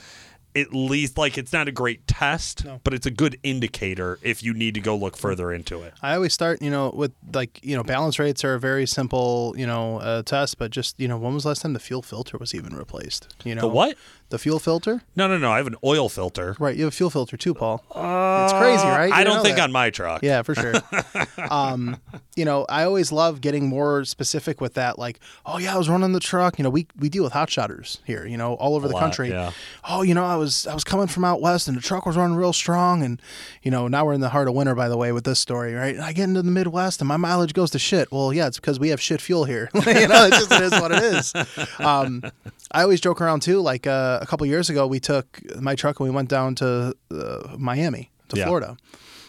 at 0.54 0.74
least 0.74 1.16
like 1.16 1.38
it's 1.38 1.52
not 1.52 1.66
a 1.68 1.72
great 1.72 2.06
test, 2.06 2.64
No. 2.64 2.80
but 2.84 2.92
it's 2.92 3.06
a 3.06 3.10
good 3.10 3.38
indicator 3.42 4.18
if 4.22 4.42
you 4.42 4.52
need 4.52 4.74
to 4.74 4.80
go 4.80 4.94
look 4.96 5.16
further 5.16 5.50
into 5.52 5.82
it. 5.82 5.94
I 6.02 6.14
always 6.14 6.34
start, 6.34 6.60
you 6.60 6.70
know, 6.70 6.90
with 6.94 7.12
like, 7.32 7.58
you 7.62 7.74
know, 7.76 7.82
balance 7.82 8.18
rates 8.18 8.44
are 8.44 8.54
a 8.54 8.60
very 8.60 8.86
simple, 8.86 9.54
you 9.56 9.66
know, 9.66 9.98
uh, 10.00 10.22
test, 10.22 10.58
but 10.58 10.70
just, 10.70 10.98
you 11.00 11.08
know, 11.08 11.16
when 11.16 11.32
was 11.34 11.44
the 11.44 11.48
last 11.50 11.62
time 11.62 11.72
the 11.72 11.80
fuel 11.80 12.02
filter 12.02 12.36
was 12.38 12.54
even 12.54 12.76
replaced? 12.76 13.34
You 13.44 13.54
know, 13.54 13.62
The 13.62 13.68
what? 13.68 13.96
The 14.32 14.38
fuel 14.38 14.58
filter? 14.58 15.02
No, 15.14 15.28
no, 15.28 15.36
no. 15.36 15.52
I 15.52 15.58
have 15.58 15.66
an 15.66 15.76
oil 15.84 16.08
filter. 16.08 16.56
Right. 16.58 16.74
You 16.74 16.84
have 16.84 16.94
a 16.94 16.96
fuel 16.96 17.10
filter 17.10 17.36
too, 17.36 17.52
Paul. 17.52 17.84
it's 17.90 18.54
crazy, 18.54 18.88
right? 18.88 19.08
You 19.08 19.14
I 19.14 19.24
don't 19.24 19.42
think 19.42 19.56
that. 19.56 19.64
on 19.64 19.72
my 19.72 19.90
truck. 19.90 20.22
Yeah, 20.22 20.40
for 20.40 20.54
sure. 20.54 20.72
um, 21.50 22.00
you 22.34 22.46
know, 22.46 22.64
I 22.66 22.84
always 22.84 23.12
love 23.12 23.42
getting 23.42 23.68
more 23.68 24.06
specific 24.06 24.58
with 24.58 24.72
that. 24.72 24.98
Like, 24.98 25.20
oh 25.44 25.58
yeah, 25.58 25.74
I 25.74 25.76
was 25.76 25.90
running 25.90 26.12
the 26.12 26.20
truck. 26.20 26.58
You 26.58 26.62
know, 26.62 26.70
we 26.70 26.86
we 26.98 27.10
deal 27.10 27.24
with 27.24 27.34
hot 27.34 27.50
shotters 27.50 28.00
here. 28.06 28.24
You 28.24 28.38
know, 28.38 28.54
all 28.54 28.74
over 28.74 28.88
the 28.88 28.94
lot, 28.94 29.00
country. 29.00 29.28
yeah. 29.28 29.52
Oh, 29.86 30.00
you 30.00 30.14
know, 30.14 30.24
I 30.24 30.36
was 30.36 30.66
I 30.66 30.72
was 30.72 30.82
coming 30.82 31.08
from 31.08 31.26
out 31.26 31.42
west, 31.42 31.68
and 31.68 31.76
the 31.76 31.82
truck 31.82 32.06
was 32.06 32.16
running 32.16 32.34
real 32.34 32.54
strong. 32.54 33.02
And 33.02 33.20
you 33.62 33.70
know, 33.70 33.86
now 33.86 34.06
we're 34.06 34.14
in 34.14 34.22
the 34.22 34.30
heart 34.30 34.48
of 34.48 34.54
winter, 34.54 34.74
by 34.74 34.88
the 34.88 34.96
way, 34.96 35.12
with 35.12 35.24
this 35.24 35.40
story, 35.40 35.74
right? 35.74 35.94
And 35.94 36.02
I 36.02 36.14
get 36.14 36.24
into 36.24 36.40
the 36.40 36.50
Midwest, 36.50 37.02
and 37.02 37.08
my 37.08 37.18
mileage 37.18 37.52
goes 37.52 37.70
to 37.72 37.78
shit. 37.78 38.10
Well, 38.10 38.32
yeah, 38.32 38.46
it's 38.46 38.58
because 38.58 38.80
we 38.80 38.88
have 38.88 39.00
shit 39.00 39.20
fuel 39.20 39.44
here. 39.44 39.68
you 39.74 40.08
know, 40.08 40.24
it's 40.24 40.38
just 40.38 40.52
it 40.52 40.62
is 40.62 40.72
what 40.72 40.90
it 40.90 41.02
is. 41.02 41.34
Um, 41.78 42.22
I 42.72 42.82
always 42.82 43.00
joke 43.00 43.20
around 43.20 43.42
too. 43.42 43.60
Like 43.60 43.86
uh, 43.86 44.18
a 44.22 44.26
couple 44.26 44.46
years 44.46 44.70
ago, 44.70 44.86
we 44.86 44.98
took 45.00 45.40
my 45.60 45.74
truck 45.74 46.00
and 46.00 46.08
we 46.08 46.14
went 46.14 46.28
down 46.28 46.54
to 46.56 46.94
uh, 47.10 47.56
Miami, 47.58 48.10
to 48.28 48.36
Yeah. 48.36 48.46
Florida 48.46 48.76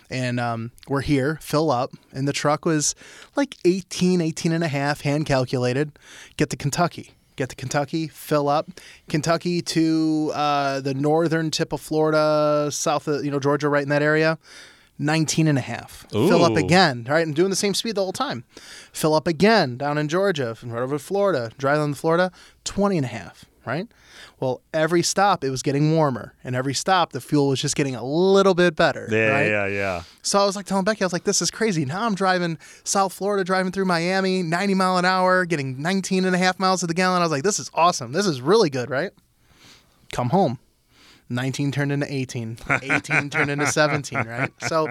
and 0.10 0.38
um, 0.39 0.71
we're 0.89 1.01
here 1.01 1.39
fill 1.41 1.71
up 1.71 1.91
and 2.12 2.27
the 2.27 2.34
truck 2.34 2.65
was 2.65 2.93
like 3.38 3.56
18 3.65 4.19
18 4.21 4.51
and 4.51 4.63
a 4.63 4.67
half 4.67 5.01
hand 5.01 5.25
calculated 5.25 5.91
get 6.36 6.49
to 6.49 6.58
kentucky 6.58 7.12
get 7.38 7.47
to 7.49 7.56
kentucky 7.56 8.10
fill 8.10 8.49
up 8.49 8.69
kentucky 9.08 9.62
to 9.62 10.29
uh, 10.36 10.82
the 10.82 10.93
northern 10.93 11.49
tip 11.49 11.71
of 11.71 11.79
florida 11.79 12.69
south 12.69 13.08
of 13.08 13.23
you 13.23 13.32
know 13.32 13.39
georgia 13.39 13.69
right 13.69 13.84
in 13.84 13.89
that 13.89 14.03
area 14.03 14.38
19 14.99 15.47
and 15.47 15.58
a 15.58 15.62
half 15.62 16.06
fill 16.12 16.45
up 16.45 16.53
Ooh. 16.53 16.58
again 16.58 17.06
right 17.10 17.25
and 17.25 17.36
doing 17.36 17.49
the 17.49 17.56
same 17.56 17.73
speed 17.73 17.95
the 17.95 18.01
whole 18.01 18.13
time 18.13 18.43
fill 18.91 19.13
up 19.15 19.27
again 19.27 19.77
down 19.77 19.97
in 19.97 20.08
georgia 20.08 20.56
and 20.62 20.71
right 20.73 20.82
over 20.84 20.95
to 20.97 21.03
florida 21.03 21.51
drive 21.58 21.79
on 21.79 21.93
to 21.93 21.95
florida 21.99 22.32
20 22.63 22.97
and 22.97 23.06
a 23.06 23.10
half 23.10 23.45
right 23.65 23.88
well 24.39 24.62
every 24.73 25.01
stop 25.01 25.43
it 25.43 25.49
was 25.49 25.63
getting 25.63 25.93
warmer 25.95 26.34
and 26.43 26.56
every 26.56 26.73
stop 26.73 27.12
the 27.12 27.21
fuel 27.21 27.47
was 27.47 27.60
just 27.62 27.75
getting 27.75 27.95
a 27.95 28.03
little 28.03 28.53
bit 28.53 28.75
better 28.75 29.08
Yeah, 29.10 29.29
right? 29.29 29.47
yeah, 29.47 29.67
yeah. 29.67 30.03
So 30.21 30.39
I 30.39 30.45
was 30.45 30.56
like 30.56 30.65
telling 30.65 30.84
Becky, 30.84 31.01
I 31.01 31.06
was 31.06 31.13
like, 31.13 31.23
this 31.23 31.41
is 31.41 31.49
crazy. 31.49 31.86
Now 31.86 32.06
I'm 32.06 32.13
driving 32.15 32.58
South 32.84 33.13
Florida, 33.13 33.43
driving 33.43 33.71
through 33.71 33.86
Miami, 33.86 34.41
90 34.43 34.73
mile 34.73 34.97
an 34.97 35.06
hour, 35.06 35.45
getting 35.45 35.82
19 35.82 36.25
and 36.25 36.36
a 36.36 36.38
half 36.38 36.60
miles 36.60 36.82
to 36.82 36.88
the 36.88 36.93
gallon. 36.93 37.21
I 37.21 37.25
was 37.25 37.32
like, 37.32 37.43
this 37.43 37.58
is 37.60 37.69
awesome. 37.73 38.12
This 38.12 38.25
is 38.25 38.41
really 38.41 38.69
good, 38.69 38.89
right? 38.89 39.12
Come 40.12 40.29
home. 40.29 40.60
19 41.29 41.71
turned 41.71 41.91
into 41.91 42.05
18, 42.12 42.57
18 42.83 43.29
turned 43.29 43.49
into 43.49 43.65
17, 43.67 44.19
right? 44.27 44.51
So, 44.67 44.89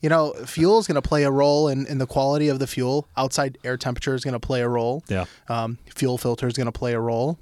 you 0.00 0.08
know, 0.08 0.32
fuel 0.46 0.78
is 0.78 0.86
going 0.86 0.94
to 1.00 1.02
play 1.06 1.24
a 1.24 1.30
role 1.30 1.68
in, 1.68 1.86
in 1.86 1.98
the 1.98 2.06
quality 2.06 2.48
of 2.48 2.58
the 2.58 2.66
fuel. 2.66 3.06
Outside 3.16 3.58
air 3.64 3.76
temperature 3.76 4.14
is 4.14 4.24
going 4.24 4.32
to 4.32 4.40
play 4.40 4.62
a 4.62 4.68
role. 4.68 5.02
Yeah. 5.08 5.24
Um, 5.48 5.78
fuel 5.94 6.18
filter 6.18 6.46
is 6.46 6.54
going 6.54 6.66
to 6.66 6.72
play 6.72 6.92
a 6.94 7.00
role. 7.00 7.38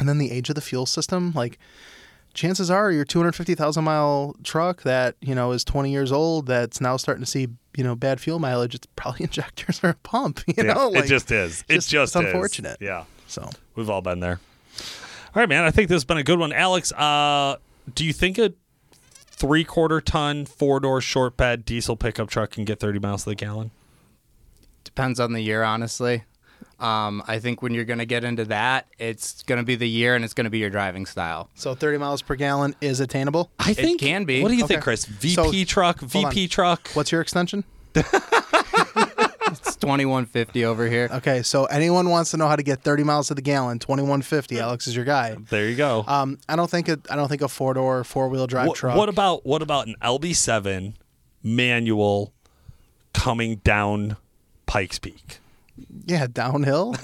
And 0.00 0.08
then 0.08 0.18
the 0.18 0.30
age 0.32 0.48
of 0.48 0.54
the 0.56 0.60
fuel 0.60 0.86
system, 0.86 1.32
like 1.34 1.58
chances 2.34 2.68
are 2.70 2.90
your 2.90 3.04
250,000 3.04 3.84
mile 3.84 4.34
truck 4.42 4.82
that, 4.82 5.14
you 5.20 5.34
know, 5.34 5.52
is 5.52 5.62
20 5.64 5.92
years 5.92 6.10
old 6.10 6.46
that's 6.46 6.80
now 6.80 6.96
starting 6.96 7.24
to 7.24 7.30
see, 7.30 7.46
you 7.76 7.84
know, 7.84 7.94
bad 7.94 8.20
fuel 8.20 8.40
mileage, 8.40 8.74
it's 8.74 8.86
probably 8.96 9.22
injectors 9.24 9.80
or 9.84 9.90
a 9.90 9.94
pump, 9.94 10.40
you 10.48 10.54
Yeah, 10.56 10.74
know? 10.74 10.92
it 10.94 11.06
just 11.06 11.30
is. 11.30 11.64
It 11.68 11.74
just- 11.74 11.88
just, 11.90 12.16
it's 12.16 12.24
is. 12.24 12.26
unfortunate. 12.32 12.78
Yeah. 12.80 13.04
So, 13.28 13.48
We've 13.76 13.88
all 13.88 14.02
been 14.02 14.18
there. 14.20 14.40
All 15.34 15.40
right, 15.40 15.48
man. 15.48 15.64
I 15.64 15.70
think 15.70 15.88
this 15.88 15.96
has 15.96 16.04
been 16.04 16.16
a 16.18 16.22
good 16.22 16.38
one. 16.38 16.52
Alex, 16.52 16.92
uh, 16.92 17.56
do 17.94 18.04
you 18.04 18.12
think 18.12 18.38
a 18.38 18.52
three 19.14 19.64
quarter 19.64 20.00
ton, 20.00 20.44
four 20.46 20.78
door 20.80 21.00
short 21.00 21.36
bed 21.36 21.64
diesel 21.64 21.96
pickup 21.96 22.28
truck 22.30 22.52
can 22.52 22.64
get 22.64 22.78
30 22.78 23.00
miles 23.00 23.24
to 23.24 23.30
the 23.30 23.34
gallon? 23.34 23.70
Depends 24.84 25.18
on 25.18 25.32
the 25.32 25.40
year, 25.40 25.62
honestly. 25.64 26.22
Um, 26.78 27.22
I 27.26 27.38
think 27.40 27.62
when 27.62 27.74
you're 27.74 27.84
going 27.84 27.98
to 27.98 28.06
get 28.06 28.22
into 28.24 28.44
that, 28.46 28.86
it's 28.98 29.42
going 29.44 29.58
to 29.58 29.64
be 29.64 29.74
the 29.74 29.88
year 29.88 30.14
and 30.14 30.24
it's 30.24 30.34
going 30.34 30.44
to 30.44 30.50
be 30.50 30.58
your 30.58 30.70
driving 30.70 31.06
style. 31.06 31.48
so 31.54 31.74
30 31.74 31.98
miles 31.98 32.22
per 32.22 32.36
gallon 32.36 32.74
is 32.80 33.00
attainable. 33.00 33.50
I 33.58 33.74
think 33.74 34.00
it 34.02 34.04
can 34.06 34.24
be. 34.24 34.40
What 34.42 34.48
do 34.50 34.56
you 34.56 34.64
Okay. 34.64 34.74
think, 34.74 34.84
Chris? 34.84 35.04
VP 35.04 35.34
So, 35.34 35.64
truck. 35.64 36.00
VP 36.00 36.48
truck. 36.48 36.88
What's 36.94 37.10
your 37.12 37.20
extension? 37.20 37.64
It's 39.84 39.90
2150 39.90 40.64
over 40.64 40.86
here. 40.88 41.08
Okay, 41.12 41.42
so 41.42 41.66
anyone 41.66 42.08
wants 42.08 42.30
to 42.30 42.36
know 42.38 42.48
how 42.48 42.56
to 42.56 42.62
get 42.62 42.82
30 42.82 43.04
miles 43.04 43.28
to 43.28 43.34
the 43.34 43.42
gallon, 43.42 43.78
2150, 43.78 44.58
Alex 44.58 44.86
is 44.86 44.96
your 44.96 45.04
guy. 45.04 45.36
There 45.50 45.68
you 45.68 45.76
go. 45.76 46.04
Um, 46.06 46.38
I 46.48 46.56
don't 46.56 46.70
think 46.70 46.88
it, 46.88 47.00
I 47.10 47.16
don't 47.16 47.28
think 47.28 47.42
a 47.42 47.48
four 47.48 47.74
door, 47.74 48.02
four 48.02 48.28
wheel 48.28 48.46
drive 48.46 48.68
what, 48.68 48.76
truck. 48.76 48.96
what 48.96 49.08
about 49.08 49.44
what 49.44 49.60
about 49.62 49.86
an 49.86 49.96
LB7 50.02 50.94
manual 51.42 52.32
coming 53.12 53.56
down 53.56 54.16
Pikes 54.66 54.98
Peak? 54.98 55.38
Yeah, 56.06 56.26
downhill. 56.32 56.92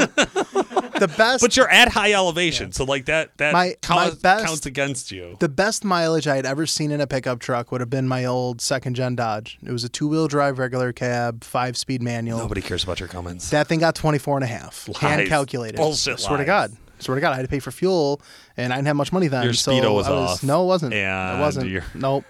the 1.01 1.13
best 1.17 1.41
But 1.43 1.57
you're 1.57 1.69
at 1.71 1.89
high 1.89 2.13
elevation, 2.13 2.73
so 2.73 2.85
like 2.85 3.07
that 3.07 3.37
that 3.39 3.53
My- 3.53 3.75
counts, 3.83 4.17
my 4.17 4.21
best- 4.21 4.45
counts 4.47 4.67
against 4.67 5.11
you. 5.11 5.37
The 5.41 5.49
best 5.49 5.85
mileage 5.85 6.27
I 6.27 6.37
had 6.37 6.47
ever 6.47 6.67
seen 6.67 6.91
in 6.91 7.01
a 7.01 7.07
pickup 7.07 7.41
truck 7.41 7.73
would 7.73 7.81
have 7.81 7.91
been 7.91 8.07
my 8.09 8.25
old 8.25 8.61
second 8.61 8.95
gen 8.95 9.17
Dodge. 9.17 9.59
It 9.65 9.73
was 9.73 9.85
a 9.85 9.89
two 9.89 10.09
wheel 10.09 10.29
drive 10.29 10.59
regular 10.59 10.93
cab, 10.93 11.43
five 11.45 11.77
speed 11.77 12.03
manual. 12.03 12.39
Nobody 12.39 12.61
cares 12.63 12.85
about 12.85 13.01
your 13.01 13.09
comments. 13.09 13.51
That 13.51 13.67
thing 13.67 13.81
got 13.81 13.95
24 13.95 14.37
and 14.39 14.45
a 14.45 14.47
half. 14.47 14.89
Hand 14.99 15.27
calculated. 15.29 15.77
Bullshit 15.77 16.21
Swear 16.21 16.37
to 16.39 16.43
lies. 16.43 16.47
God. 16.47 16.77
Swear 16.99 17.15
to 17.15 17.21
God, 17.23 17.33
I 17.33 17.37
had 17.37 17.43
to 17.43 17.49
pay 17.49 17.61
for 17.61 17.71
fuel 17.71 18.21
and 18.59 18.73
I 18.73 18.77
didn't 18.77 18.89
have 18.89 18.97
much 18.97 19.13
money 19.13 19.29
then. 19.29 19.43
Your 19.45 19.55
so 19.55 19.73
speedo 19.73 19.95
was 19.95 20.07
I 20.07 20.13
off. 20.13 20.43
No, 20.45 20.65
it 20.65 20.67
wasn't. 20.67 20.93
And 20.93 21.39
it 21.39 21.41
wasn't. 21.41 21.69
you're- 21.71 21.87
Nope. 21.95 22.25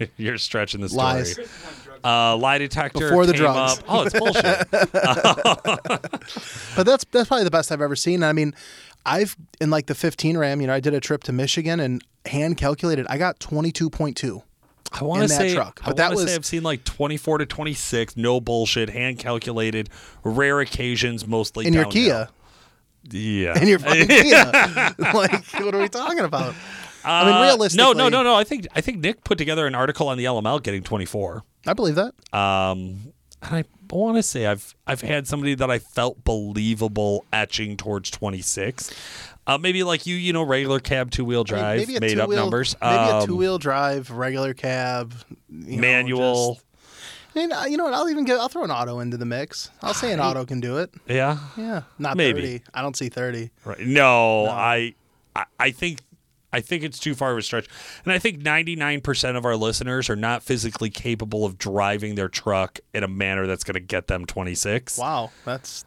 You're 0.16 0.38
stretching 0.38 0.80
the 0.80 0.88
story. 0.88 1.02
Lies. 1.04 1.38
Uh, 2.04 2.36
lie 2.36 2.58
detector 2.58 3.08
Before 3.08 3.26
the 3.26 3.32
came 3.32 3.42
drugs. 3.42 3.78
up. 3.78 3.84
Oh, 3.88 4.02
it's 4.02 4.18
bullshit. 4.18 4.68
But 6.76 6.86
that's 6.86 7.04
that's 7.10 7.28
probably 7.28 7.44
the 7.44 7.50
best 7.50 7.72
I've 7.72 7.80
ever 7.82 7.96
seen. 7.96 8.22
I 8.22 8.32
mean, 8.32 8.54
I've 9.04 9.36
in 9.60 9.70
like 9.70 9.86
the 9.86 9.94
15 9.94 10.36
Ram, 10.38 10.60
you 10.60 10.66
know, 10.66 10.74
I 10.74 10.80
did 10.80 10.94
a 10.94 11.00
trip 11.00 11.24
to 11.24 11.32
Michigan 11.32 11.80
and 11.80 12.02
hand 12.26 12.56
calculated, 12.56 13.06
I 13.08 13.18
got 13.18 13.38
22.2. 13.40 14.42
I 14.92 15.04
want 15.04 15.18
to 15.18 15.22
in 15.24 15.28
that 15.28 15.34
say, 15.36 15.54
truck. 15.54 15.80
I 15.82 15.88
But 15.88 15.96
that 15.96 16.08
want 16.08 16.18
to 16.18 16.22
was- 16.24 16.30
say 16.30 16.34
I've 16.36 16.46
seen 16.46 16.62
like 16.62 16.84
24 16.84 17.38
to 17.38 17.46
26, 17.46 18.16
no 18.16 18.40
bullshit, 18.40 18.90
hand 18.90 19.18
calculated, 19.18 19.88
rare 20.24 20.60
occasions, 20.60 21.26
mostly 21.26 21.66
In 21.66 21.72
your. 21.74 21.86
Kia. 21.86 22.28
Yeah. 23.10 23.54
and 23.58 23.68
you're 23.68 23.78
fucking 23.78 24.06
Kia. 24.06 24.94
like, 25.14 25.44
what 25.62 25.74
are 25.74 25.78
we 25.80 25.88
talking 25.88 26.20
about? 26.20 26.54
I 27.04 27.24
mean, 27.24 27.34
Uh, 27.34 27.42
realistically, 27.42 27.84
no, 27.84 27.92
no, 27.92 28.08
no, 28.08 28.22
no. 28.22 28.34
I 28.34 28.44
think 28.44 28.66
I 28.74 28.80
think 28.80 28.98
Nick 28.98 29.24
put 29.24 29.38
together 29.38 29.66
an 29.66 29.74
article 29.74 30.08
on 30.08 30.18
the 30.18 30.24
LML 30.24 30.62
getting 30.62 30.82
24. 30.82 31.42
I 31.66 31.72
believe 31.74 31.94
that. 31.96 32.14
Um, 32.36 33.12
and 33.42 33.54
I 33.56 33.64
want 33.90 34.16
to 34.16 34.22
say 34.22 34.46
I've 34.46 34.74
I've 34.86 35.00
had 35.00 35.26
somebody 35.26 35.54
that 35.54 35.70
I 35.70 35.78
felt 35.78 36.24
believable 36.24 37.24
etching 37.32 37.76
towards 37.76 38.10
26. 38.10 38.90
Uh, 39.46 39.56
maybe 39.56 39.82
like 39.82 40.06
you, 40.06 40.14
you 40.16 40.32
know, 40.32 40.42
regular 40.42 40.78
cab 40.80 41.10
two 41.10 41.24
wheel 41.24 41.40
I 41.48 41.52
mean, 41.52 41.60
drive, 41.62 41.78
maybe 41.78 41.96
a 41.96 42.00
made 42.00 42.18
up 42.18 42.28
numbers. 42.28 42.76
Maybe 42.82 42.94
a 42.94 43.16
Um, 43.18 43.26
two 43.26 43.36
wheel 43.36 43.58
drive, 43.58 44.10
regular 44.10 44.52
cab, 44.52 45.14
you 45.50 45.76
know, 45.76 45.80
manual. 45.80 46.54
just- 46.54 46.64
I 47.34 47.38
mean, 47.40 47.52
uh, 47.52 47.64
you 47.66 47.76
know 47.76 47.84
what? 47.84 47.94
I'll 47.94 48.08
even 48.10 48.24
get. 48.24 48.38
I'll 48.40 48.48
throw 48.48 48.64
an 48.64 48.70
auto 48.70 48.98
into 48.98 49.16
the 49.16 49.24
mix. 49.24 49.70
I'll 49.82 49.94
say 49.94 50.12
an 50.12 50.18
auto 50.18 50.44
can 50.44 50.60
do 50.60 50.78
it. 50.78 50.90
yeah. 51.06 51.38
Yeah, 51.56 51.82
not 51.98 52.16
Maybe. 52.16 52.40
thirty. 52.58 52.62
I 52.74 52.82
don't 52.82 52.96
see 52.96 53.08
thirty. 53.10 53.50
Right. 53.64 53.78
No, 53.80 54.46
I, 54.46 54.94
I 55.36 55.44
I 55.60 55.70
think 55.70 56.00
I 56.52 56.60
think 56.60 56.82
it's 56.82 56.98
too 56.98 57.14
far 57.14 57.32
of 57.32 57.38
a 57.38 57.42
stretch. 57.42 57.66
And 58.04 58.12
I 58.12 58.18
think 58.18 58.40
99% 58.42 59.36
of 59.36 59.44
our 59.44 59.56
listeners 59.56 60.08
are 60.08 60.16
not 60.16 60.42
physically 60.42 60.88
capable 60.90 61.44
of 61.44 61.58
driving 61.58 62.14
their 62.14 62.28
truck 62.28 62.80
in 62.94 63.04
a 63.04 63.08
manner 63.08 63.46
that's 63.46 63.64
going 63.64 63.74
to 63.74 63.80
get 63.80 64.06
them 64.06 64.24
26. 64.24 64.96
Wow, 64.98 65.30
that's. 65.44 65.84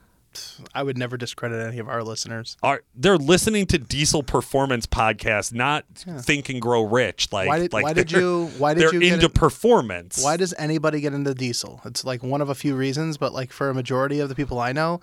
I 0.73 0.81
would 0.81 0.97
never 0.97 1.17
discredit 1.17 1.67
any 1.67 1.79
of 1.79 1.89
our 1.89 2.03
listeners. 2.05 2.55
Are 2.63 2.83
they're 2.95 3.17
listening 3.17 3.65
to 3.65 3.77
Diesel 3.77 4.23
Performance 4.23 4.85
podcast, 4.85 5.51
not 5.53 5.83
Think 5.93 6.47
and 6.47 6.61
Grow 6.61 6.83
Rich. 6.83 7.33
Like, 7.33 7.49
Why 7.49 7.59
did- 7.59 7.73
like 7.73 7.83
why 7.83 7.91
did 7.91 8.13
you- 8.13 8.49
why 8.57 8.73
did 8.73 8.83
they're 8.83 8.93
you 8.93 9.01
get 9.01 9.11
into 9.13 9.25
it- 9.25 9.33
performance? 9.33 10.23
Why 10.23 10.37
does 10.37 10.53
anybody 10.57 11.01
get 11.01 11.11
into 11.13 11.33
diesel? 11.33 11.81
It's 11.83 12.05
like 12.05 12.23
one 12.23 12.39
of 12.39 12.47
a 12.47 12.55
few 12.55 12.75
reasons, 12.77 13.17
but 13.17 13.33
like 13.33 13.51
for 13.51 13.69
a 13.69 13.73
majority 13.73 14.21
of 14.21 14.29
the 14.29 14.35
people 14.35 14.57
I 14.59 14.71
know, 14.71 15.01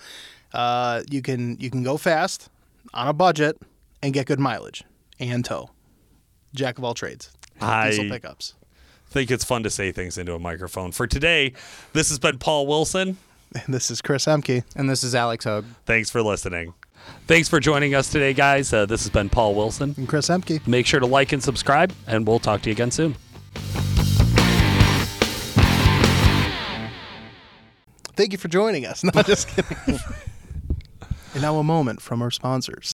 uh, 0.54 1.02
you 1.10 1.20
can 1.20 1.58
you 1.60 1.68
can 1.68 1.82
go 1.82 1.98
fast 1.98 2.48
on 2.94 3.06
a 3.06 3.12
budget 3.12 3.58
and 4.02 4.14
get 4.14 4.24
good 4.26 4.40
mileage 4.40 4.84
and 5.20 5.44
tow. 5.44 5.70
Jack 6.54 6.78
of 6.78 6.84
all 6.84 6.94
trades. 6.94 7.30
I 7.60 7.90
Diesel 7.90 8.06
I- 8.06 8.08
pickups. 8.10 8.54
think 9.10 9.30
it's 9.30 9.44
fun 9.44 9.62
to 9.64 9.70
say 9.70 9.92
things 9.92 10.18
into 10.18 10.34
a 10.34 10.38
microphone. 10.38 10.92
For 10.92 11.06
today, 11.06 11.52
this 11.92 12.08
has 12.10 12.18
been 12.18 12.38
Paul 12.38 12.66
Wilson. 12.66 13.16
This 13.66 13.90
is 13.90 14.02
Chris 14.02 14.26
Ehmke. 14.26 14.62
And 14.76 14.90
this 14.90 15.02
is 15.02 15.14
Alex 15.14 15.46
Hogue. 15.46 15.64
Thanks 15.86 16.10
for 16.10 16.20
listening. 16.22 16.74
Thanks 17.26 17.48
for 17.48 17.60
joining 17.60 17.94
us 17.94 18.10
today, 18.10 18.34
guys. 18.34 18.74
Uh, 18.74 18.84
this 18.84 19.00
has 19.04 19.10
been 19.10 19.30
Paul 19.30 19.54
Wilson. 19.54 19.94
And 19.96 20.06
Chris 20.06 20.28
Ehmke. 20.28 20.66
Make 20.66 20.84
sure 20.86 21.00
to 21.00 21.06
like 21.06 21.32
and 21.32 21.42
subscribe, 21.42 21.90
and 22.06 22.26
we'll 22.26 22.40
talk 22.40 22.60
to 22.62 22.68
you 22.68 22.72
again 22.72 22.90
soon. 22.90 23.14
Thank 28.16 28.32
you 28.32 28.38
for 28.38 28.48
joining 28.48 28.84
us. 28.84 29.02
No, 29.14 29.22
just 29.22 29.48
kidding. 29.48 29.98
and 31.32 31.42
now 31.42 31.56
a 31.56 31.64
moment 31.64 32.02
from 32.02 32.20
our 32.20 32.30
sponsors. 32.30 32.86